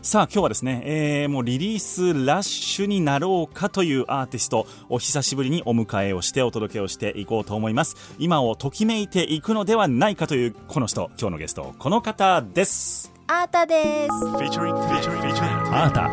[0.00, 14.10] さあ今日はですね、えー、もうリリースラッシュになろうかというアーティストお久しぶりにお迎えをしてお届けをしていこうと思います今をときめいていくのではないかというこの人今日のゲストこの方ですアータです。
[14.10, 15.50] Featuring, featuring, featuring.
[15.70, 16.10] アータ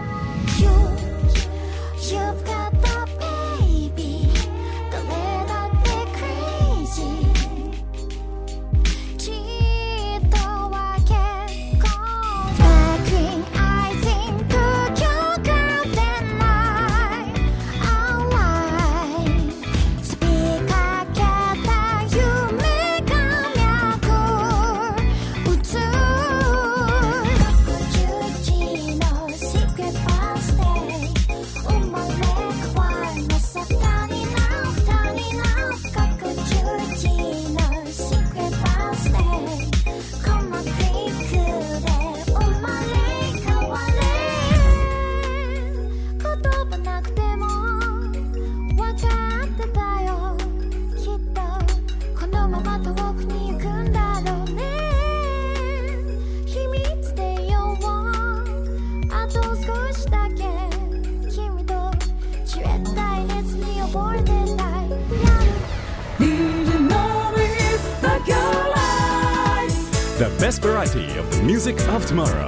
[70.17, 72.47] The best variety of the music of tomorrow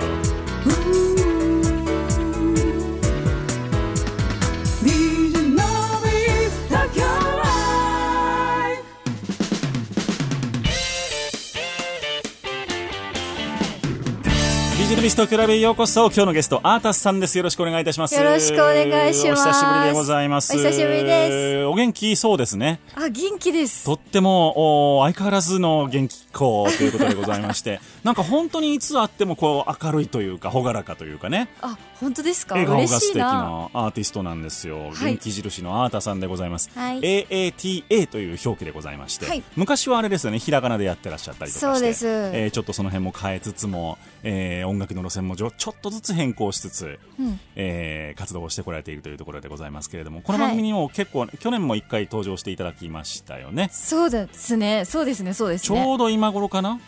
[15.08, 16.08] ビストクラブへようこそ。
[16.08, 17.38] 今日のゲストアータスさんです。
[17.38, 18.16] よろしくお願いいたします。
[18.16, 19.48] よろしくお願いします。
[19.48, 20.54] お久しぶりでございます。
[20.54, 21.66] お久しぶりです。
[21.66, 22.82] お元気そうですね。
[22.94, 23.86] あ元気です。
[23.86, 27.80] とってもお相変わらずの元気っ子ということでございまして。
[28.04, 31.48] なんか本当にいつ会ってもこう明るいというか朗らかというかね。
[31.62, 32.56] あ本当ですか？
[32.56, 35.14] 笑顔が素敵ななアーティストなんですよ、はい。
[35.14, 37.00] 元気印のアータさんでございます、はい。
[37.00, 39.44] AATA という表記でございまして、はい。
[39.56, 40.40] 昔はあれですよね。
[40.40, 41.60] ひらがなでやってらっしゃったりとかして。
[41.60, 42.08] そうです。
[42.08, 47.40] えーちょっとその辺も変えつつも、えー音楽の路線もちょちょっとずつ変更しつつ、うん。
[47.56, 53.70] えー活動をしてこられているというところでございますけれどもこの番組にも結構、去年も1回登場していただきましたよね。
[53.72, 54.86] そうですね。
[54.86, 55.34] そうですね。
[55.34, 56.80] そうですちねょうど今頃かな？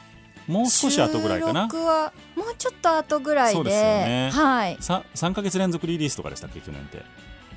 [0.49, 1.67] もう少し後ぐらいかな。
[1.69, 3.55] 収録はもうちょっと後ぐらいで。
[3.55, 4.29] そうですよね。
[4.33, 4.77] はい。
[4.79, 7.03] さ3か月連続リリースとかでしたっけ去年って？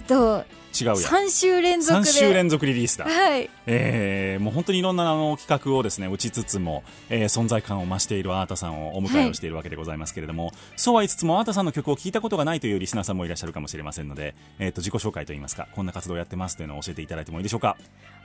[0.09, 0.45] と
[0.75, 3.51] 違うや3週連続3で週連続リリースだ、はい。
[3.67, 17.77] えーもう本当にいろんなあの企画をですね打ちつつも、えー存在感を増しているアータさんをお迎えをしているわけでございますけれども、そうは言いつつもアータさんの曲を聴いたことがないというリスナーさんもいらっしゃるかもしれませんので、えー、と自己紹介といいますかこんな活動をやってますというのを教えていただいてもいいでしょうか？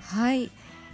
[0.02, 0.50] はい、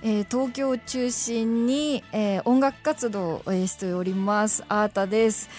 [0.06, 4.64] えー東京を中心に、えー音楽活動を、えーしております。
[4.68, 5.50] アータです、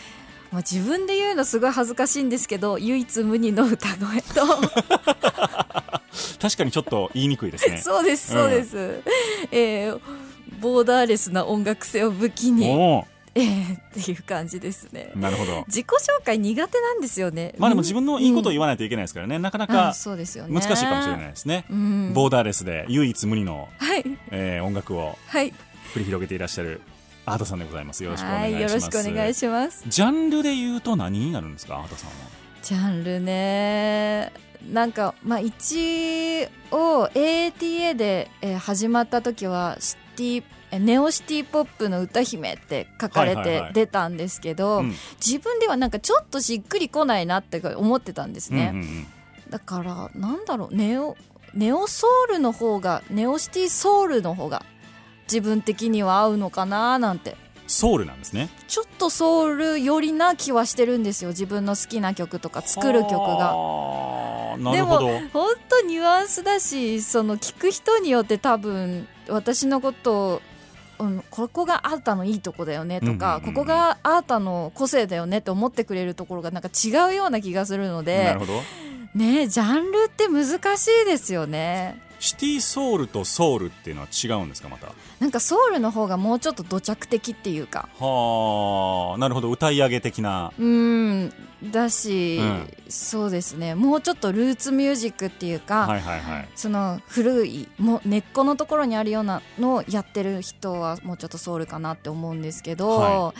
[0.52, 4.46] まあ、自分で言うのすごい恥ずかしいんですけど唯一無二の歌声と。
[6.40, 7.78] 確かにちょっと言いにくいですね。
[7.78, 9.02] そうですそうです、
[9.50, 10.00] えー
[10.60, 13.04] ボーダーレスな音楽性を武器に、お
[13.36, 15.10] えーっていう感じですね。
[15.16, 15.64] ーなるほど。
[15.66, 17.54] 自己紹介苦手なんですよね。
[17.58, 20.52] まあでも自分のいいことをうん言わないといけないですからね、なかなあかそうですよね。
[20.60, 22.12] 難しいかもしれないですね、うん。
[22.14, 24.04] ボーダーレスで唯一無二の、はい。
[24.30, 25.52] えー音楽をはい。
[25.94, 26.80] 繰り広げていらっしゃる
[27.26, 28.04] アータさんでございます。
[28.04, 29.84] よろしくお願します、よろしくお願いします。
[29.86, 31.76] ジャンルで言うと何になるんですか？
[31.76, 32.14] アータさんは。
[32.62, 34.32] ジャンルね。
[34.72, 40.44] なんかまあ一応 AATA で、えー始まった時はシティえ
[40.78, 44.94] ネオシティポップの歌姫って書かれて出たんですけど、うん。
[45.24, 49.06] 自分ではなんかちょっとしっくりこないなって思ってたんですね、うんうんうん。
[49.50, 51.16] だからなんだろうネオ
[51.54, 54.64] ネオソウルの方がネオシティソウルの方が
[55.24, 57.36] 自分的には合うのかななんて。
[57.66, 58.50] ソウルなんですね。
[58.68, 61.30] ちょっとソウル寄りな気はしてるんですよ。
[61.30, 63.54] 自分の好きな曲とか作る曲が。
[64.72, 64.98] でも
[65.32, 70.42] 本当ニュアンスだしその聞く人によって多分私のことを、
[70.98, 78.52] うん、ここがあーたのいいとこだよねとか、ここがあーたの個性だよねって思ってくれるところがなんか違うような気がするのなでるほど
[79.14, 82.02] ねジャンルって難しいですよね。
[82.20, 84.92] シティソウルとソウルっていうのは違うんですかまた？
[85.20, 87.88] なんかソウルの方がもうちょっと土着的っていうか。
[87.98, 89.50] はあなるほど。
[89.50, 90.52] 歌い上げ的な。
[90.58, 91.32] うん。
[91.70, 92.72] だし、うん。
[92.88, 93.74] そうですね。
[93.74, 96.48] もうちょっとルーツミュージックっていうか、はいはいはい。
[96.54, 103.34] その古いもう根っこのところにあるようなのをやってる人はもうちょっとソウルかなって思うんですけど、は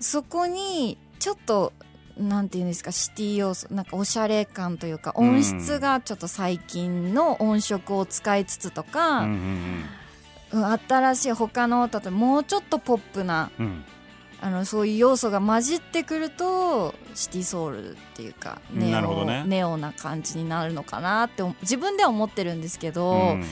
[0.00, 1.72] そこにちょっと
[2.18, 9.84] なんていうんですかシティ要素なんかおしゃれ感というか音質がちょっと最近の音色を使いつつとうんか、うん
[10.52, 10.78] うん。
[10.88, 13.66] 新しい他の例えばもうちょっとポップなうん。
[13.66, 13.84] うん
[14.42, 19.44] あのそういう要素が混じってくるとシティソウルっていうかネオね。
[19.46, 23.40] ネオな感じになるのかなって思自分では思ってるんですけど、うん。
[23.40, 23.44] 言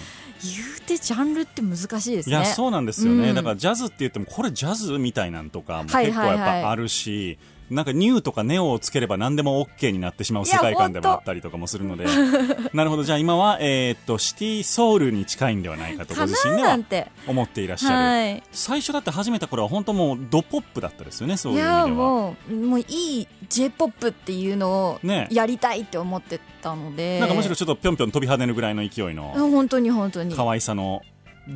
[0.78, 2.36] うてジャンルって難しいですね。
[2.36, 3.34] いやそうなんですよね、うん。
[3.34, 6.28] だからジャズって言ってもこれジャズみたいなんとかもはい結構はい。
[6.30, 7.38] はいやっぱあるし、
[7.70, 12.06] なんかニューとかネオをつければ何でも OK になってしまう世界観でもあったりとかもするので。
[12.72, 13.04] なるほど。
[13.04, 16.78] じゃあ今は、えーっとシティソウルに近いんではないかとごか自身では。
[17.26, 18.42] 思っていらっしゃる、はい。
[18.52, 21.88] 最初だって始めた頃は本当もうドポップだったですよねそういいう意味では。
[21.88, 25.28] やもうもういい J-POP っていうのをね。
[25.30, 30.34] やりたいって思ってたので、なんかむしろちょっとぴょんぴょん飛び跳ねるぐらいの勢いのうん本当に本当に。
[30.34, 31.02] 可愛さの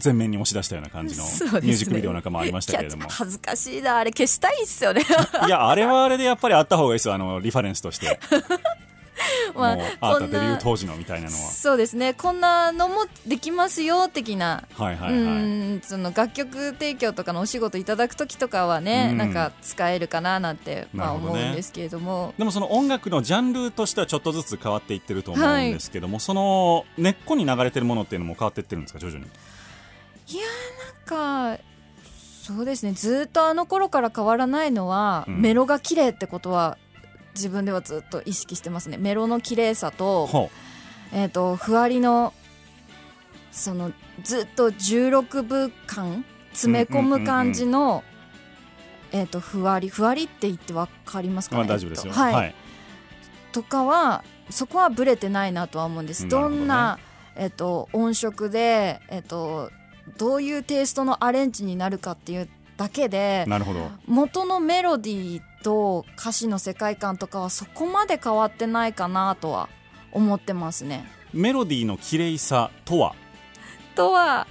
[0.03, 3.05] 前面に押し出したような感じのミュージックビデオなんかもありましたけれども。
[3.05, 4.11] キャッチ恥ずかしいなあれ。
[4.11, 5.03] 消したいっすよね。
[5.47, 7.15] いやあれはあれでやっぱりあった方がいいですよ。
[7.15, 8.19] あのリファレンスとして。
[9.55, 11.43] まああデビュー当時のみたいなのは。
[11.51, 14.65] そうですねこんなのもできますよ的な。
[14.75, 15.21] はいはいはい。
[15.21, 15.25] う
[15.77, 19.19] んその楽曲提供とかのお仕事いただく時とかはね、うん。
[19.19, 22.35] なんか使えるかななんて、まあ、思うんですけれども。
[22.39, 29.27] でもその音楽のジャンルとしてはちょっとずつ変わっていってると思うんですけども、その根っこに流れてるものっていうのも変わっていってるんですか徐々に？
[30.29, 31.63] なんか
[32.43, 32.93] そうですね。
[32.93, 35.41] ずっとあの頃から変わらないのは、うん。
[35.41, 36.77] メロが綺麗ってことは
[37.35, 38.97] 自分ではずっと意識してますね。
[38.97, 40.51] メロの綺麗さと,、ほ
[41.13, 42.35] えー、とふわりの
[43.51, 43.93] その
[44.25, 48.03] ずっと16分間詰め込む感じの、
[49.13, 51.63] えー、とふわりふわりって言ってわかりますかね？
[51.63, 52.35] あ大丈夫ですよ、えっとはい。
[52.35, 52.55] はい。
[53.53, 56.29] とかはそこはブレてないなとは思うんです。
[56.29, 56.99] どんな、
[57.37, 59.71] えっと、音色で、えっと、
[60.19, 69.69] どういうテイストのアレンジになるかっていうだけでなるほど元のメロディーと歌詞の世界観とかはそこまで変わってないかなとは
[70.11, 71.07] 思ってますね。
[71.33, 73.15] メロディーの綺麗さとは？
[73.95, 74.47] とは、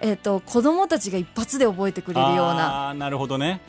[0.00, 2.92] えっと、子供たちが一発で覚えてくれるような。
[2.94, 3.60] なるほどね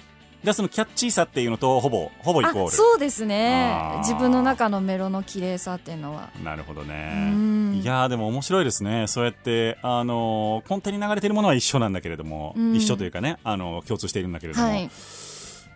[0.44, 3.76] じゃあそのキャッチーさっていうのとほぼほぼイコーあルそうですね。
[4.00, 6.30] 自分の中のメロの綺麗さっていうのは。
[6.44, 7.76] なるほどうねん。
[7.76, 9.06] いやーでも面白いですね。
[9.08, 12.76] そうやってあのー根底に流れているものは一緒なんだけれども、うん。
[12.76, 14.90] 一緒というかねあのー共通しているんだけれども、はい。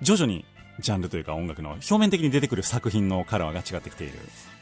[0.01, 0.45] 徐々に
[0.79, 4.13] ジャンルというか音楽の表面的に出てくる作品のカラーが違ってきている。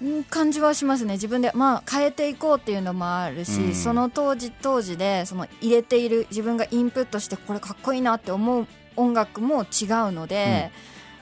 [0.02, 1.14] うん感じはしますね。
[1.14, 3.74] 自分でまあ変えていこうっていうのもあるし、うん。
[3.74, 10.72] その当時当時でその入れている自分がインプットしてこれかっこいいなって思う音楽も違うので、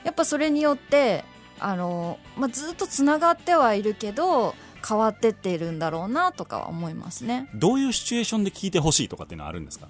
[0.04, 1.24] やっぱそれによって
[1.60, 4.54] あの、まあ、ずっとつながってはいるけど
[4.86, 7.48] 変わってっているんだろうなとかは思いますね。
[7.54, 9.86] どういうシチュエーションで聴いてほしいとかっていうのはあるんですか？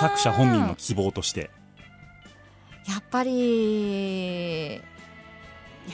[0.00, 1.50] 作者本人の希望として。
[2.88, 4.80] やっぱりい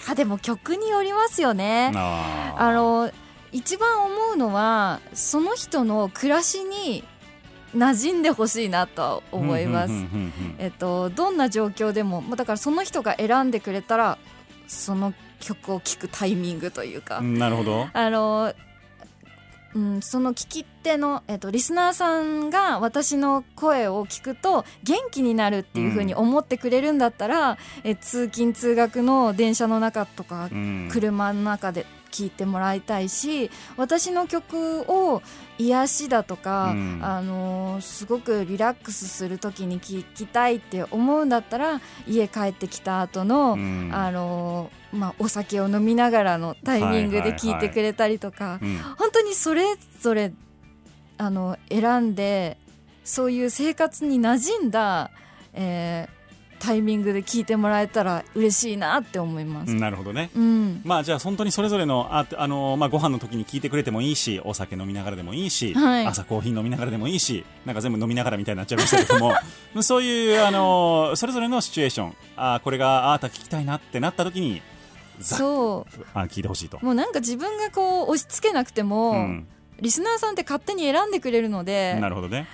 [0.08, 1.90] やでも曲によりますよね。
[1.94, 3.10] あの
[3.50, 7.02] 一番思うのはその人の暮らしに
[7.74, 9.90] 馴染んでほしいなとは思います。
[9.90, 9.96] うん。
[9.96, 14.18] うんうんうんうんえっとどんな状況でもまあだからその人が選んでくれたら
[14.66, 17.88] その曲を聴くタイミングというか、うんなるほど。
[17.92, 18.54] あの、
[19.74, 30.88] うん、その聞き手の、えっと、リスナーさんが私の声を聞くと元気になるっていうふうに思ってくれるんだったら、え通勤通学の電車の中とかうん。
[30.90, 35.20] 車の中で聴いてもらいたいし私の曲を
[35.58, 37.00] 癒しだとか、うん。
[37.02, 43.90] あのーすごくリラックスする時に聴きたいって思うんだったら家帰ってきた後の、うん。
[43.92, 48.78] あのーまあ、お酒を飲みながらのタイミングで聴いてくれたりとか、うん。
[48.98, 49.64] 本当にそれ
[50.00, 50.32] ぞれ
[51.18, 52.58] あの選んで
[53.04, 55.10] そういう生活に馴染んだ、
[55.52, 56.13] えー
[56.64, 59.74] タイミングで聞いてもらえたら嬉しいなって思います。
[59.74, 60.30] なるほどね。
[60.34, 60.80] うん。
[60.82, 66.06] まあじゃあ本当にそれぞれのああの、まあ、ご飯の時に聞いてくれてもいいしお酒飲みながらでもいいし、はい。
[66.06, 69.34] 朝コーヒー飲みながらでもいいしなんか全部飲みながらみたいになっちゃいましたけども。
[69.82, 72.14] そういうあのそれぞれのシチュエーション。
[72.36, 74.62] あこれがあーた聞きたいなってなった時に
[75.18, 76.06] ざそう。
[76.14, 76.78] あ聞いてほしいと。
[76.82, 79.46] もうなんか自分がこう押し付けなくても、うん、
[79.80, 82.46] リスナーさんって勝手に選んでくれるのでなるほどね。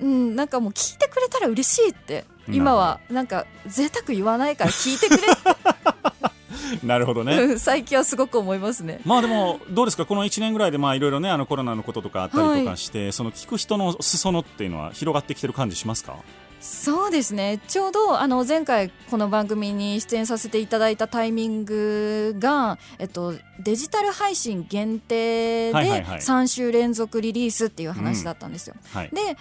[0.00, 5.22] うん、なんかもう聞いてくれたら嬉しいって今はなんか贅沢言わないから聞いてくれ。
[6.82, 7.58] なるほどね。
[7.58, 9.00] 最近はすごく思いますね。
[9.04, 10.06] まあでもどうですか？
[10.06, 16.16] この1年ぐらいでまあいろいろねあのコロナのこととかあったりとかして、その聞く人の裾野っていうのは広がってきてる感じしますか？
[16.60, 17.60] そうですね。
[17.68, 26.20] ちょうどあの前回この番組に出演させていただいたタイミングが、えっと、デジタル配信限定ではいはいはい。
[26.20, 29.10] 3週連続リリースっていう話だったんですよ、はい。
[29.12, 29.36] で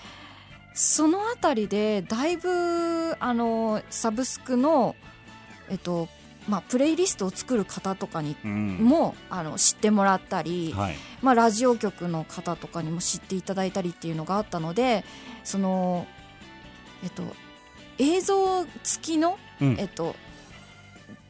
[0.73, 4.95] そのあたりでだいぶあのサブスクの、
[5.69, 6.07] えっと
[6.47, 8.77] まあ、プレイリストを作る方とかにうん。
[8.77, 10.95] も、あの知ってもらったり、はい。
[11.21, 15.05] まあ、ラジオ局の方とかにも知っていただいたりっていうのがあったので
[15.43, 16.07] その、
[17.03, 17.23] えっと、
[17.99, 20.15] 映像付きの、うんえっと、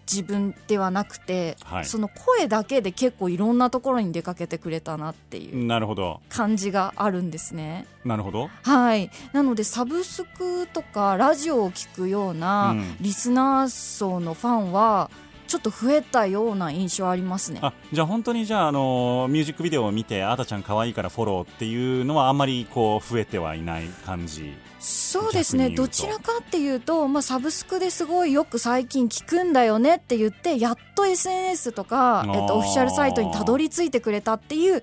[0.09, 6.21] 自分ではなくて、はいその声だけで結構いろんなところに出かけてくれたなっていうなるほど。
[6.29, 7.85] 感じがあるんですね。
[8.05, 8.49] なるほど。
[8.63, 15.09] はい、なのでサブスクとかラジオを聞くようなうんリスナー層のファンは
[15.47, 17.59] ちょっと増えたような印象ありますね。
[17.61, 24.53] あじゃあ本当にじゃあ、あのミュージックビデオを見てあたちゃん可愛いからフォローっていうのはあんまりこう増えてはいない感じ？
[24.81, 25.69] そうですね。
[25.69, 34.81] どちらかっていうと、まあ、サブスクですごいよく最近聞くんだよねって言ってやっと SNS とか、えっと、オフィシャルサイトにたどり着いてくれたっていう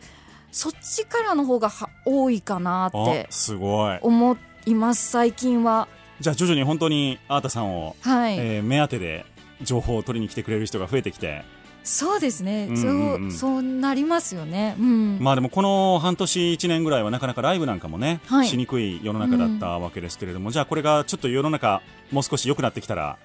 [0.53, 3.99] そっちからの方がは多いかなっあてすごい。
[4.01, 4.37] 思
[4.67, 5.89] います最近は。
[6.21, 9.27] じゃあ徐々に本当にあーたさんを、はい、えー目当てで
[9.63, 11.43] 情報を取りに来てくれる人が増えてきて
[11.89, 13.33] そうですね、うんうんうん。
[13.33, 14.77] そうそうなりますよね。
[14.79, 15.19] うん。
[15.21, 18.47] まあでもこの半年1年ぐらいはなかなかライブなんかもね、はい。
[18.47, 21.81] しにくい世の中だったわけですけれども、じゃあこれがちょっと世の中
[22.13, 23.17] もう少し良くなってきたら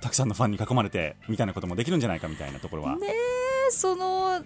[0.00, 3.08] たくさんのファンに囲まれてみたいなこともできるんじゃないかみたいなところは、ね
[3.70, 4.44] その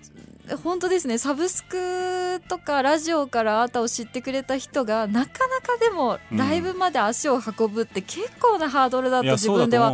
[0.64, 1.18] 本当ですね。
[1.18, 6.38] サブスクとかラジオからあーたを知ってくれた人がなかなかでもうん。
[6.38, 9.92] ライブまで足を運ぶって結構なハードルだと自分では。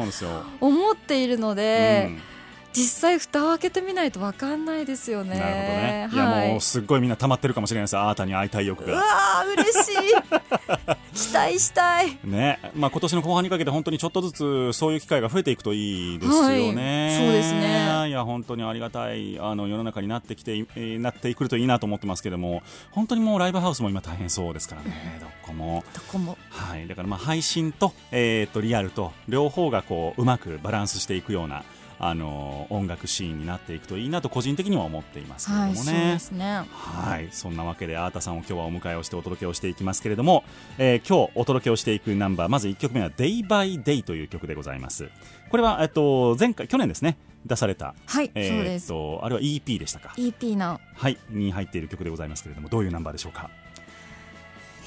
[0.60, 2.35] 思っているので、うん
[2.76, 5.30] 実際蓋を開けてみないと分かんないですよね。
[5.30, 6.08] なるほどね。
[6.12, 7.96] いはいやもうすっごいみんな溜まってるかもしれないです。
[7.96, 9.02] あーたに会いたい欲うわが。
[9.46, 16.42] ー嬉しい期待したい ね、まあ今年の後半にかけて本当にちょっとずつそういう機会が増えていくといいですよ
[16.72, 17.06] ね。
[17.08, 25.18] はいそうですねいや本当にありがたいあの世の中になってきてい、えーなってくるといいなと思ってますけども、本当にもうライブハウスも今大変そうですからね。
[25.20, 25.82] どこも。
[25.94, 26.86] どこもはい。
[26.86, 31.64] だからまあ配信とえーっとリアルと両方がこううまくバランスしていくような。
[31.98, 36.26] あの音楽シーンになっていくといいなと個人的には思っていますけれどもね。
[36.70, 40.44] はいはい、そんなわけでアータさんを今日はお迎えをしてお届けをしていきますけれども、
[40.78, 45.08] えー今日お届けをしていくナンバーまず1曲目は「Day by Day」という曲でございます。
[45.50, 48.88] これは、えっと、前回去年ですね出された、はい、えーっそうです。
[48.88, 50.80] とあれは EP でしたか？EP の。
[50.94, 53.50] はいに入っている曲でございますけれどもどういうナンバーでしょうか？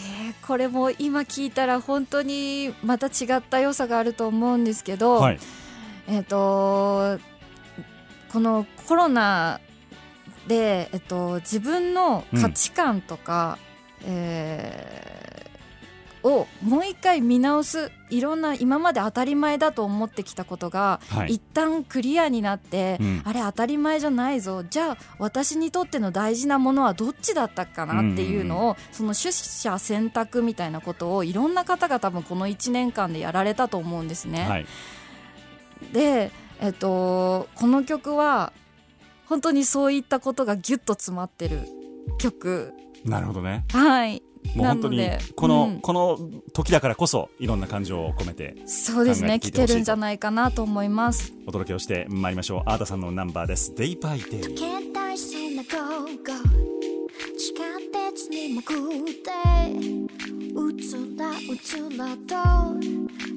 [0.01, 5.39] えーこれも今聞いたら本当にまた違った良さがあると思うんですけど、はい
[6.10, 7.20] えっ、と
[8.32, 9.62] このコロナ
[10.48, 13.58] で、えっと、自分の価値観とか、
[14.06, 15.20] えー
[16.24, 21.36] をもう一回見直すいろんな今まで当たり前だと思ってきたことが、はい。
[21.36, 23.22] 一旦クリアになって、うん。
[23.24, 24.63] あれ当たり前じゃないぞ。
[24.63, 34.46] じゃあ私にとっての大事なものはどっちだったかなっていうのを、その取捨選択みたいなことをいろんな方が多分この1年間でやられたと思うんですね。
[34.48, 34.66] はい
[35.94, 36.32] で、
[36.62, 38.54] えっと、この曲は
[39.26, 41.62] 本当にそういったことがギュッと詰まってる
[42.18, 42.74] 曲。
[43.06, 43.66] なるほどね。
[43.72, 44.24] はい。
[44.56, 45.82] もう本当になのでこの、うん。
[45.82, 46.18] この
[46.54, 51.34] 時だからこそいろんな感情を込めてそうですね聞考えてるんじゃないかなと思います。
[51.46, 52.64] お届けをしてまいりましょう。
[52.66, 55.50] アータさんのナンバーです「Day by Day」携帯線
[57.91, 58.60] なゴーゴー地下鉄に潜
[59.03, 59.31] って
[60.55, 62.36] うつらうつらと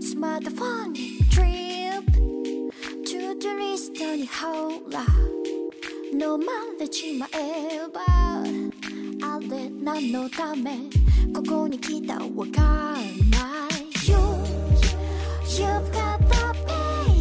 [0.01, 1.01] スマートフォンに
[1.35, 1.51] トリ
[1.89, 2.13] ップ。
[2.13, 5.05] トゥードゥリストにほら
[6.13, 6.47] 飲ま
[6.79, 8.01] れちまえば
[9.27, 10.77] あれ何のため
[11.35, 12.21] ここに来たわ
[12.55, 12.95] かん
[13.31, 13.73] ない。
[14.07, 14.17] You
[15.47, 16.35] You've got the
[16.67, 17.12] baby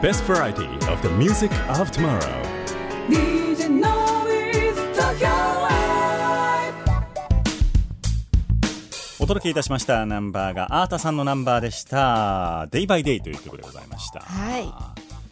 [0.00, 2.20] best variety of the music of tomorrow.
[3.08, 6.74] DJ Noise Tokyo Live
[9.18, 14.72] お届けいたしましたナンバーがアータさんのナンバーでした「Day by Day」という曲でございました、はい。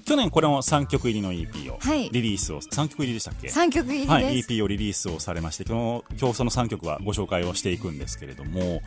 [0.05, 2.11] 去年これも3曲入りの EP をはい。
[2.11, 8.83] リリースを、3曲入りでしたっけ？3曲入りです、はい、EP をリリースをされまして今日今日その3曲はご紹介をしていくんですけれども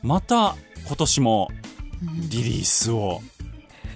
[0.00, 0.54] また
[0.86, 1.48] 今年も
[2.30, 3.20] リリースを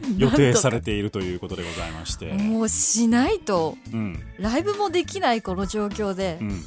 [0.17, 3.77] 予定されているということでございまして、もうしないと。
[3.93, 4.23] うん。
[4.39, 6.65] ライブもできないこの状況で、うん、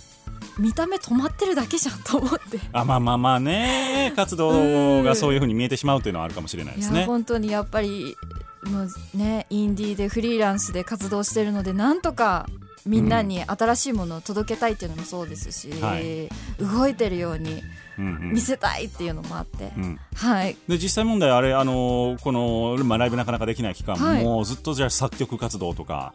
[0.60, 2.60] 見た目止まってるだけじゃんと思って。
[2.74, 4.14] あまあまあまあね。
[4.16, 7.06] 活動がそういうふうに見えてしまうというのはあるかもしれないですね。
[7.06, 8.16] 本当にやっぱり
[8.64, 12.48] もうねインディーでフリーランスで活動してるのでなんとか
[12.86, 16.30] みんなに新しいものを届けたいっていうのもそうですし、はい。
[16.60, 17.64] 動いてるように
[17.98, 18.32] うんうん。
[18.34, 20.00] 見せたいっていうのもあって、うん。
[20.16, 20.58] はい。
[20.68, 24.24] で実際問題あれあのこの、まあ、ライブなかなかできない期間はい。
[24.24, 26.14] も、ずっとじゃあ作曲活動とか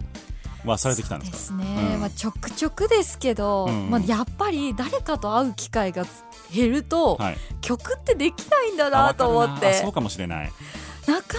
[0.64, 1.30] はされてきたんでか？
[1.32, 2.00] ですすね、うん。
[2.00, 6.04] まあ、ちょくちょくですけど、うんまあ、やっぱり誰かと会う機会が
[6.52, 9.68] 減ると、はい、曲ってできないんだあなと思って。
[9.68, 10.52] あそうかもしれない
[11.06, 11.38] なか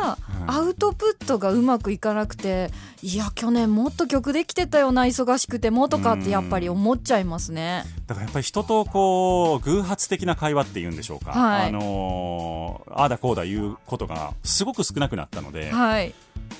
[0.00, 0.50] なかうん。
[0.50, 2.70] アウトプットがうまくいかなくて、
[3.02, 7.84] いや去年もっと曲できてたよな忙しくてもとかってやっぱり思っちゃいますね。
[8.06, 11.68] だからやっぱり人とこう偶発的な会話っていうんでしょうか、はい。
[11.68, 16.14] あのーああだこうだ言うことがすごく少なくなったので、はい、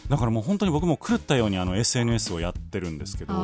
[0.09, 3.35] だからもう本当に僕も狂ったようにあの SNS をやってるんですけど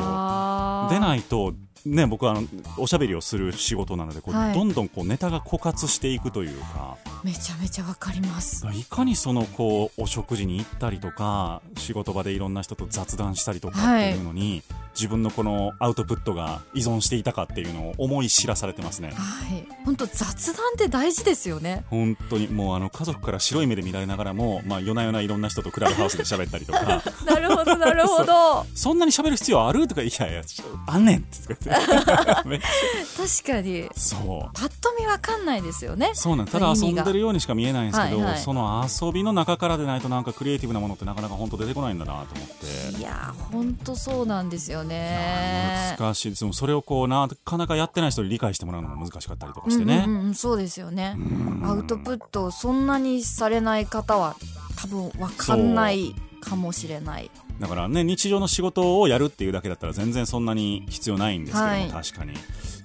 [0.88, 2.46] 出ないと、ね、僕はあの
[2.78, 4.54] おしゃべりをする仕事なのでこう、はい。
[4.54, 6.96] どんどんこうネタが枯渇していくというか。
[7.22, 8.66] めちゃめちゃわかります。
[8.72, 14.62] いかにそのこうお食事に行ったりとか仕事場でいろんな人と雑談したりとかっていうのに、
[14.94, 19.08] 自分のこのアウトプットが依存していたかっていうのを思い知らされてますね。
[19.08, 19.12] は
[19.54, 21.84] い、本当雑談って大事ですよね。
[21.90, 27.02] 本当にもうあの家族から白い目で見られながらも、まあ、夜な夜ないろんな人とクラブハウスで喋ったりとか。
[27.26, 28.66] なるほどなるほど。
[28.74, 29.88] そんなに喋る必要ある？
[29.88, 30.42] とかいやいや
[30.86, 31.70] あんねんって言って。
[31.74, 33.88] 確かに。
[33.96, 34.58] そう。
[34.58, 36.10] パッと見わかんないですよね。
[36.14, 38.38] そうなんただ遊んでるようにしか見えないんですけど、はいはい。
[38.40, 42.98] その遊びの中からでないとなんかクリエイティブなものってなかなか本当出てこないんだなと思って。
[42.98, 45.96] いやー本当そうなんですよね。
[45.98, 51.16] 難しいですそれをこうなかなかやってない人に理解してもらうのも難しかったりとかしてね、うんうんうん、そうですよね。
[51.64, 54.36] アウトプットをそんなにされない方は
[54.76, 57.30] 多分わかんないかもしれない。
[57.60, 62.34] だからね日常の仕事をやるっていうだけだったら全然そんなに必要ないんですけども、はい確かに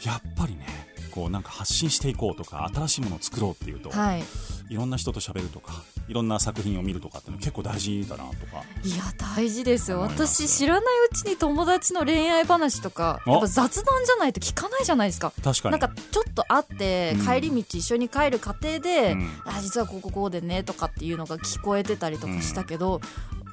[0.05, 4.23] やっぱりねこうなんか発信していこうとか新しいものを作ろうっていうと、はい。
[4.69, 5.73] いろんな人と喋るとか
[6.07, 8.63] いろんな作品を見るとかって結構大事だなとか。
[8.83, 9.99] いや大事ですよ。
[10.01, 13.31] 私知らないうちに友達の恋愛話とかお？
[13.31, 15.33] やっぱ雑談じゃないと聞かないじゃないですか。
[15.43, 15.71] 確かに。
[15.71, 19.41] なんかちょっと会ってうん帰り道一緒に帰る過程で、うん。
[19.45, 23.01] あ実はこうこうこうでねとかっていうのが聞こえてたりとかしたけど、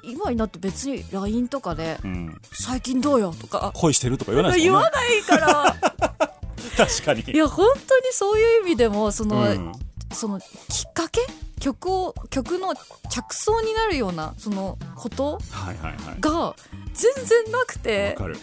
[0.02, 3.72] 今になって別に LINE とかでうん、「最近どうよ?」とか。
[3.74, 5.76] 恋してるとか言わないです言わないから
[6.76, 7.22] 確かに。
[7.22, 9.72] いや本当にそういう意味でもその、うん。
[10.12, 11.20] そのきっかけ
[11.61, 12.74] 曲を曲の
[13.11, 15.38] 着想になるようなそのこと
[16.20, 16.55] が
[16.94, 18.37] 全然なくわてかる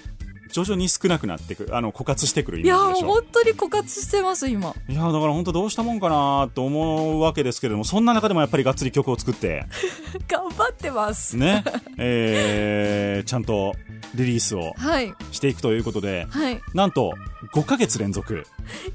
[0.54, 3.08] 徐々に少なくなってくるあの枯渇してくるイメージでしょ。
[3.08, 4.74] 本当に枯渇してます今。
[4.88, 9.66] いやだから本当どうしたもんかなと思うわけですけれどもそんな中でもやっぱりがっつり曲を作って。
[10.30, 11.36] 頑張ってます。
[11.38, 11.64] ね。
[11.98, 13.74] えーちゃんと
[14.16, 15.14] リリースをはい。
[15.32, 16.62] していくということではい。
[16.76, 17.14] なんと
[17.54, 18.46] 5ヶ月連続。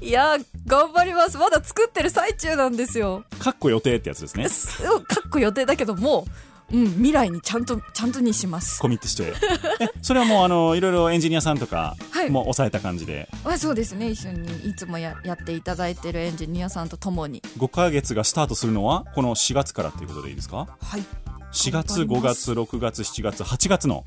[0.01, 1.37] いや頑張ります。
[1.37, 3.23] まだ作ってる最中なんですよ。
[3.39, 4.47] かっこ予定ってやつですね。
[4.49, 4.89] すか
[5.25, 6.31] っこ予定だけどもう、
[6.71, 8.79] うん、未来にちゃんとちゃんとにします。
[8.79, 9.33] コミットして。
[9.79, 12.29] えそれはもうあのいろいろエンジニアさんとかはい。
[12.29, 14.09] も抑えた感じで、あそうですね。
[14.09, 17.41] 一緒にいつもややっていただいてるエンジニアさんと共に。
[17.57, 20.67] 5ヶ月がスタートするのはこの4月からということでいいですか？
[20.81, 21.03] はい。
[21.51, 22.41] 4月5頑張ります。
[22.41, 24.03] 月6月7月8月の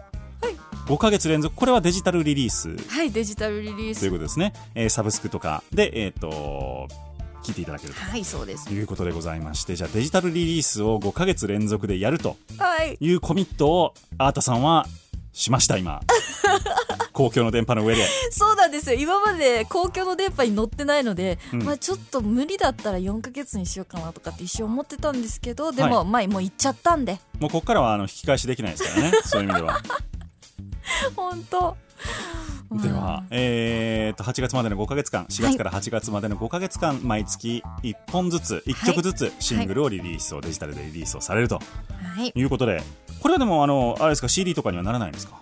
[0.86, 1.54] 5ヶ月連続。
[1.54, 2.76] これはデジタルリリース。
[2.88, 5.62] はいデジタルリリーというスことですね、えーサブスクとか。
[5.72, 6.88] でえっ、と
[7.42, 8.66] 聞いていただけるはいそうです。
[8.66, 12.96] ということでございましてじゃあデジタルリリースを5ヶ月連続でやるとはい。
[13.00, 14.86] いうコミットをアータさんは
[15.32, 16.00] しました今。
[17.12, 18.06] 公共の電波の上で。
[18.30, 18.98] そうなんですよ。
[18.98, 21.62] 今まで公共の電波に乗ってないので、うん。
[21.62, 27.20] まあ、ちょっと無理だったら4ヶ月にしようかなとかって一瞬思ってたんですけどでも、はいまあもう行っちゃったんで。
[27.38, 29.18] もうここからはあの引き返しできないですからね。
[29.24, 29.80] そういう意味では。
[31.16, 31.76] 本当
[32.72, 41.56] では、えー、と8月までの5ヶ月間4月から8月までの5ヶ月間毎月1本ずつ1曲ずつシングルをリリースをデジタルでリリースをされると。
[41.56, 41.62] は
[42.24, 42.32] い。
[42.34, 42.82] いうことで
[43.20, 45.36] これはでもあのあれですか CD とかにはならないんですか？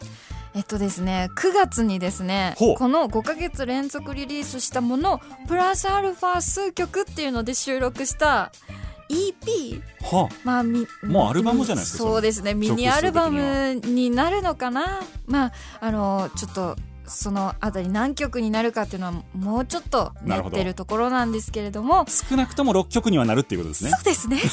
[0.54, 8.50] えっとですね9月にですねこの5ヶ月連続リリースしたものプラスアルファ数曲っていうので収録した
[9.10, 12.54] EP はまあ、みもうアルバムじゃないですかそうですね。
[12.54, 15.00] ミニアルバムになるのかな。
[15.26, 22.06] まああのちょっとそのあたり何曲になるかっていうのはもうちょっと練なってるところなんですけれども。
[22.08, 23.90] 少なくとも6曲にはなるっていうことですね。
[23.90, 24.38] そうですね。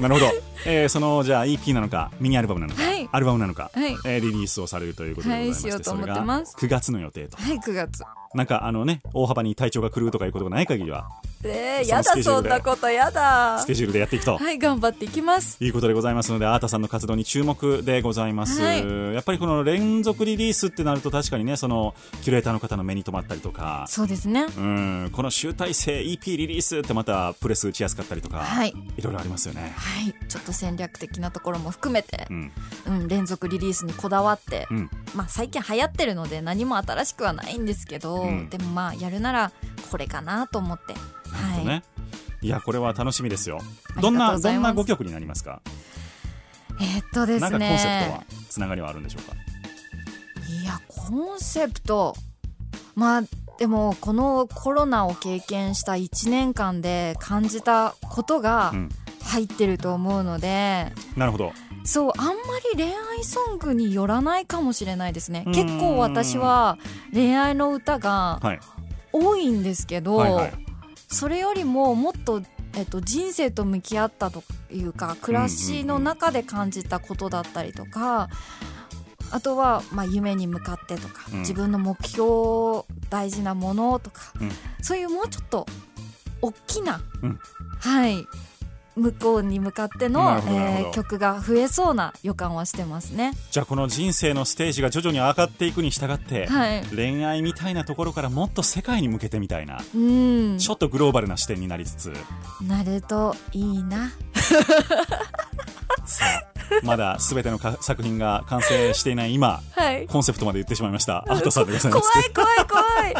[0.00, 0.26] なるほど、
[0.64, 3.08] えーそのじゃあ EP なのかミニアルバムなのか、はい。
[3.12, 3.92] アルバムなのか、はい。
[4.04, 7.36] えーリリースをされるということでございまして、はいしようと思ってそれがます9月の予定と。
[7.36, 8.02] はい9月。
[8.34, 11.08] なんかあのね大幅に体調が狂うとかいうことがない限りは
[11.42, 13.58] えー、やだそんなことやだ。
[13.60, 15.56] スケジュールでやっていくと、はい頑張っていきます。
[15.60, 18.60] いうことでございますので、アータさんの活動に注目でございます。
[18.60, 19.14] はい。
[19.14, 24.46] やっぱりこの連続リリースってなると確かにね、そのキュレーターの方の目に留まったりとか、そうですね。
[24.54, 28.74] うん、この集大成 EP リリースってまたプレス打ちやすかったりとか、はい。
[28.98, 29.72] いろいろありますよね。
[29.76, 30.14] はい。
[30.28, 32.52] ちょっと戦略的なところも含めてう、ん、
[32.86, 38.50] うん、連続リリースにこだわって、うん、まあ最近流行ってるので何も新しくはないんですけど、うん。
[38.50, 40.94] でもまあやるならこれかなと思って。
[40.94, 41.82] はい、ね。
[42.42, 42.48] い。
[42.48, 43.58] や、これは楽しみですよ。
[43.60, 45.62] ありがとうんどな、どんな5曲になりますか？
[46.80, 47.50] えーっとですね。
[47.50, 49.36] なんかコンセプトは、つながりはあるんでしょうか？
[50.62, 52.14] いやコンセプト。
[52.94, 53.22] まあ
[53.58, 58.88] でもこのコロナを経験した1年間で感じたことがうん。
[59.22, 61.52] 入ってると思うので、なるほど。
[61.84, 62.32] そうあんま
[62.74, 65.44] り恋愛ソングによらないかもしれないですね。
[65.46, 65.52] うん。
[65.52, 66.78] 結構私は
[67.12, 68.60] 恋愛の歌がはい。
[69.12, 70.52] 多いんですけど、はいはい。
[71.08, 72.42] それよりももっと、
[72.74, 78.28] えっと、人生と向き合ったというか暮らしの中で感じたことだったりとか、
[79.32, 84.50] あとは、まあ、夢に向かってとか、うん自分の目標大事なものとか、うん
[84.82, 85.66] そういうもうちょっと
[86.42, 87.38] 大きな、うん
[87.80, 88.26] はい
[89.00, 93.32] 向こうに向かってなのえー曲が増えそうな予感はしてますね。
[93.50, 102.12] じゃあこの人生のステージが徐々に上がっていくに従って、はい、恋愛みたいなところからもっと世界に向けてみたいな、うんちょっとグローバルな視点になりつつ
[102.66, 104.10] なるといいな。
[106.82, 110.06] まだ全てのか作品が完成していない今はい。
[110.06, 111.24] コンセプトまで言ってしまいました。
[111.28, 113.14] アートさんでございま怖すい怖い怖い。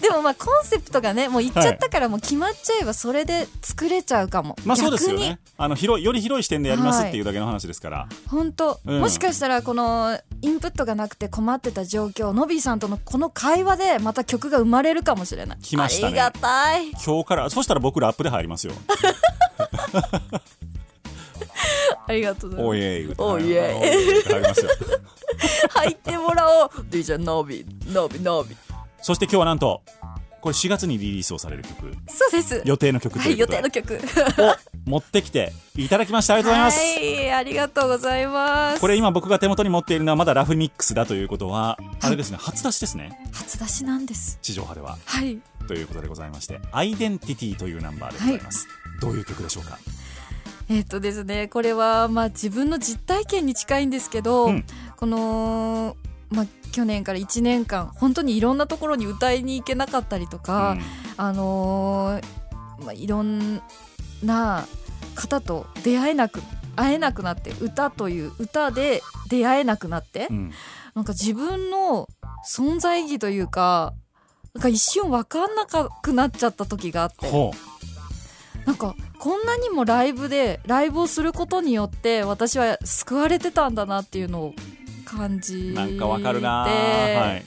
[0.02, 4.56] でもまあコンセプトがねもう言っちゃったからもう決まっちゃえばそれで作れちゃうかも。
[4.64, 5.38] まあそうですよね。
[5.58, 15.58] あの広いより広い視点でやりますっていうだけの話ですから、本当、うんもしかしたらこのインプットがなくて困ってた状況ノビーさんとのこの会話でまた曲が生まれるかもしれない。
[15.58, 16.20] 来ましたね。
[16.20, 16.90] ありがたい。
[17.04, 18.74] 今日からそしたら僕ラップで入りますよ
[22.06, 22.68] ありがとうございます。
[22.68, 24.70] おいえいおいえ入りますよ。
[25.70, 26.68] 入ってもらおう。
[26.90, 28.56] DJ ノビノビノビ
[29.02, 29.82] そして今日はなんと
[30.40, 31.92] これ4月にリリースをされる曲。
[32.08, 32.62] そうです。
[32.64, 34.42] 予定の曲とはい予いうことで、定の曲。
[34.42, 36.34] を持ってきていただきました。
[36.34, 38.80] ありがとうございます、はいありがとうございます。
[38.80, 43.18] これ今僕が手元に持っているのはまだラフミックスだということはあれですね初出しですね。
[43.32, 44.38] 初出しなんです。
[44.40, 44.96] 地上波では。
[45.04, 45.38] はい。
[45.66, 48.68] ということでございまして「アイデンティティ」というナンバーでございます、
[49.00, 49.78] どういう曲でしょうか？
[50.70, 54.64] えっ、とですねこれはまあ自分の実体験に近いんですけど、うん。
[54.96, 55.96] この
[56.30, 60.82] まあ去年から1年間本当にいろんなところに歌いに行けなかったりとか、うん。
[61.16, 63.62] あのーまあ、いろん
[64.22, 64.66] な
[65.14, 66.42] 方と出会えなく
[66.74, 70.52] 会えなくなって歌という歌で出会えなくなって、うん。
[70.94, 72.08] なんか自分の
[72.46, 73.94] 存在意義というか
[74.54, 77.28] なんか一瞬分かんなくなっちゃった時があって。
[77.28, 77.52] ほ
[78.66, 84.54] なんかこんなにもライブでライブをすることによって私は救われてたんだなっていうのを
[85.04, 85.74] 感じて。
[85.74, 87.44] なんかわかるなはい。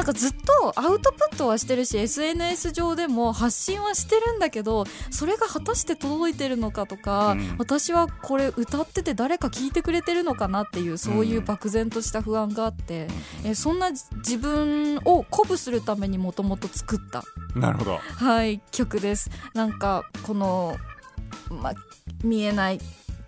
[0.00, 7.56] なんかずっとアウトプットはしてるし SNS 上でも発信はしてるんだけどそれが果たして届いてるのかとか、うん。
[7.58, 13.08] 私はこれ歌ってて誰か聞いてくれてるのかなっていうそういう漠然とした不安があって、
[13.44, 17.22] えそんな自分を鼓舞するためにもともと作った。
[17.54, 17.98] なるほど。
[17.98, 19.30] はい曲です。
[19.52, 20.78] なんかこの、
[21.50, 21.74] ま、
[22.24, 22.80] 見えない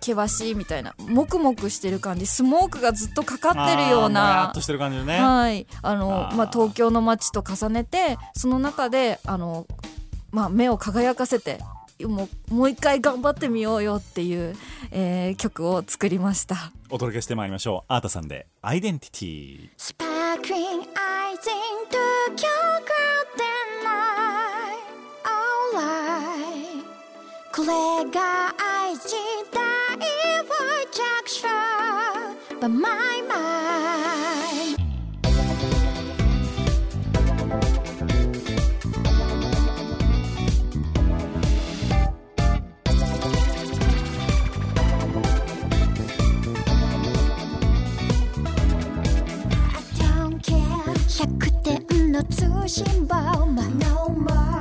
[0.03, 2.25] 険しいみたいなもくもくしてる感じ。
[2.25, 4.49] スモークがずっとかかってるような。
[4.51, 5.19] っとしてる感じでね。
[5.19, 5.65] はい。
[5.81, 6.35] あのあー。
[6.35, 9.65] まあ、東京の街と重ねてその中であの、
[10.31, 11.59] まあ、目を輝かせて
[12.01, 14.55] もうもう一回頑張ってみようよっていう、
[14.91, 16.71] えー曲を作りました。
[16.89, 17.93] お届けしてまいりましょう。
[17.93, 19.69] アータさんで「アイデンティティ。
[19.77, 21.97] Sparkling eyes into
[22.35, 24.83] your golden eye
[25.23, 26.83] Alright
[27.55, 29.15] これが愛自
[29.51, 29.62] 体
[32.63, 34.77] but my mind.
[49.65, 50.55] I don't care.
[51.09, 54.52] 100点の通信簿 No more.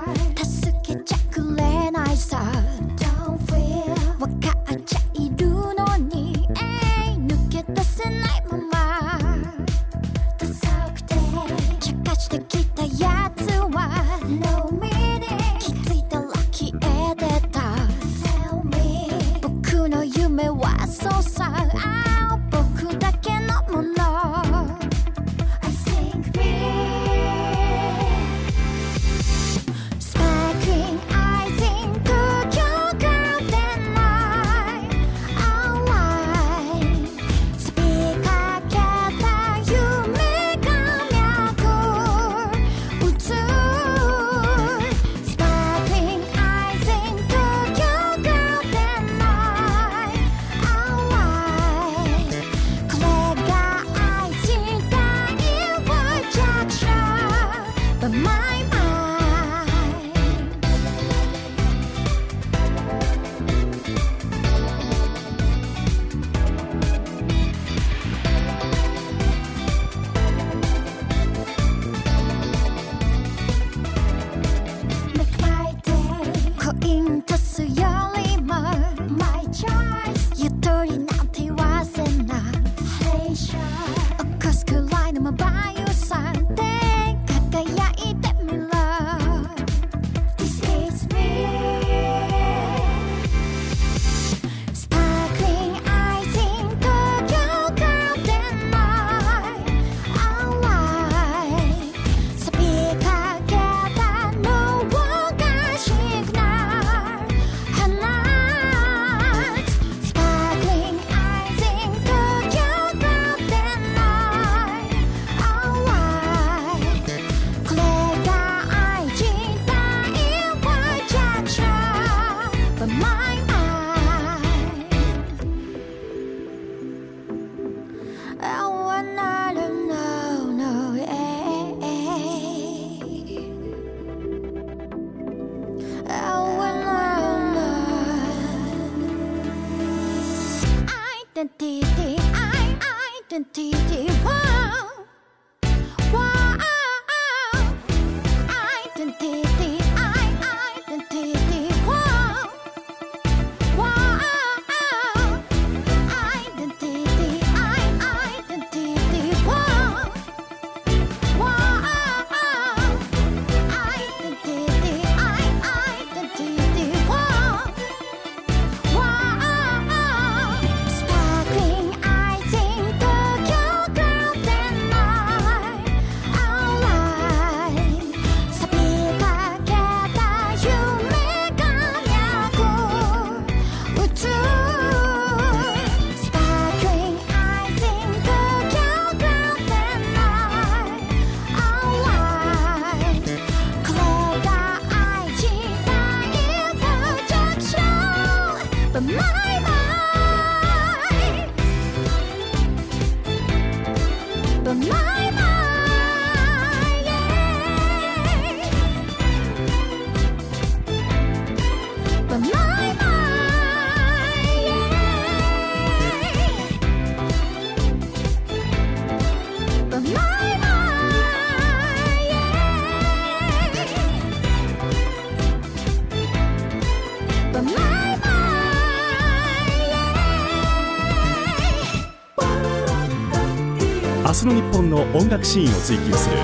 [235.15, 236.37] 音楽シーンを追求する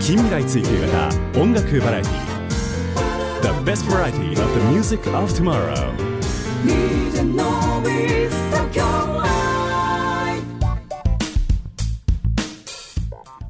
[0.00, 2.34] 近未来追求型音楽バラエティ
[3.42, 5.92] The best variety of the music of tomorrow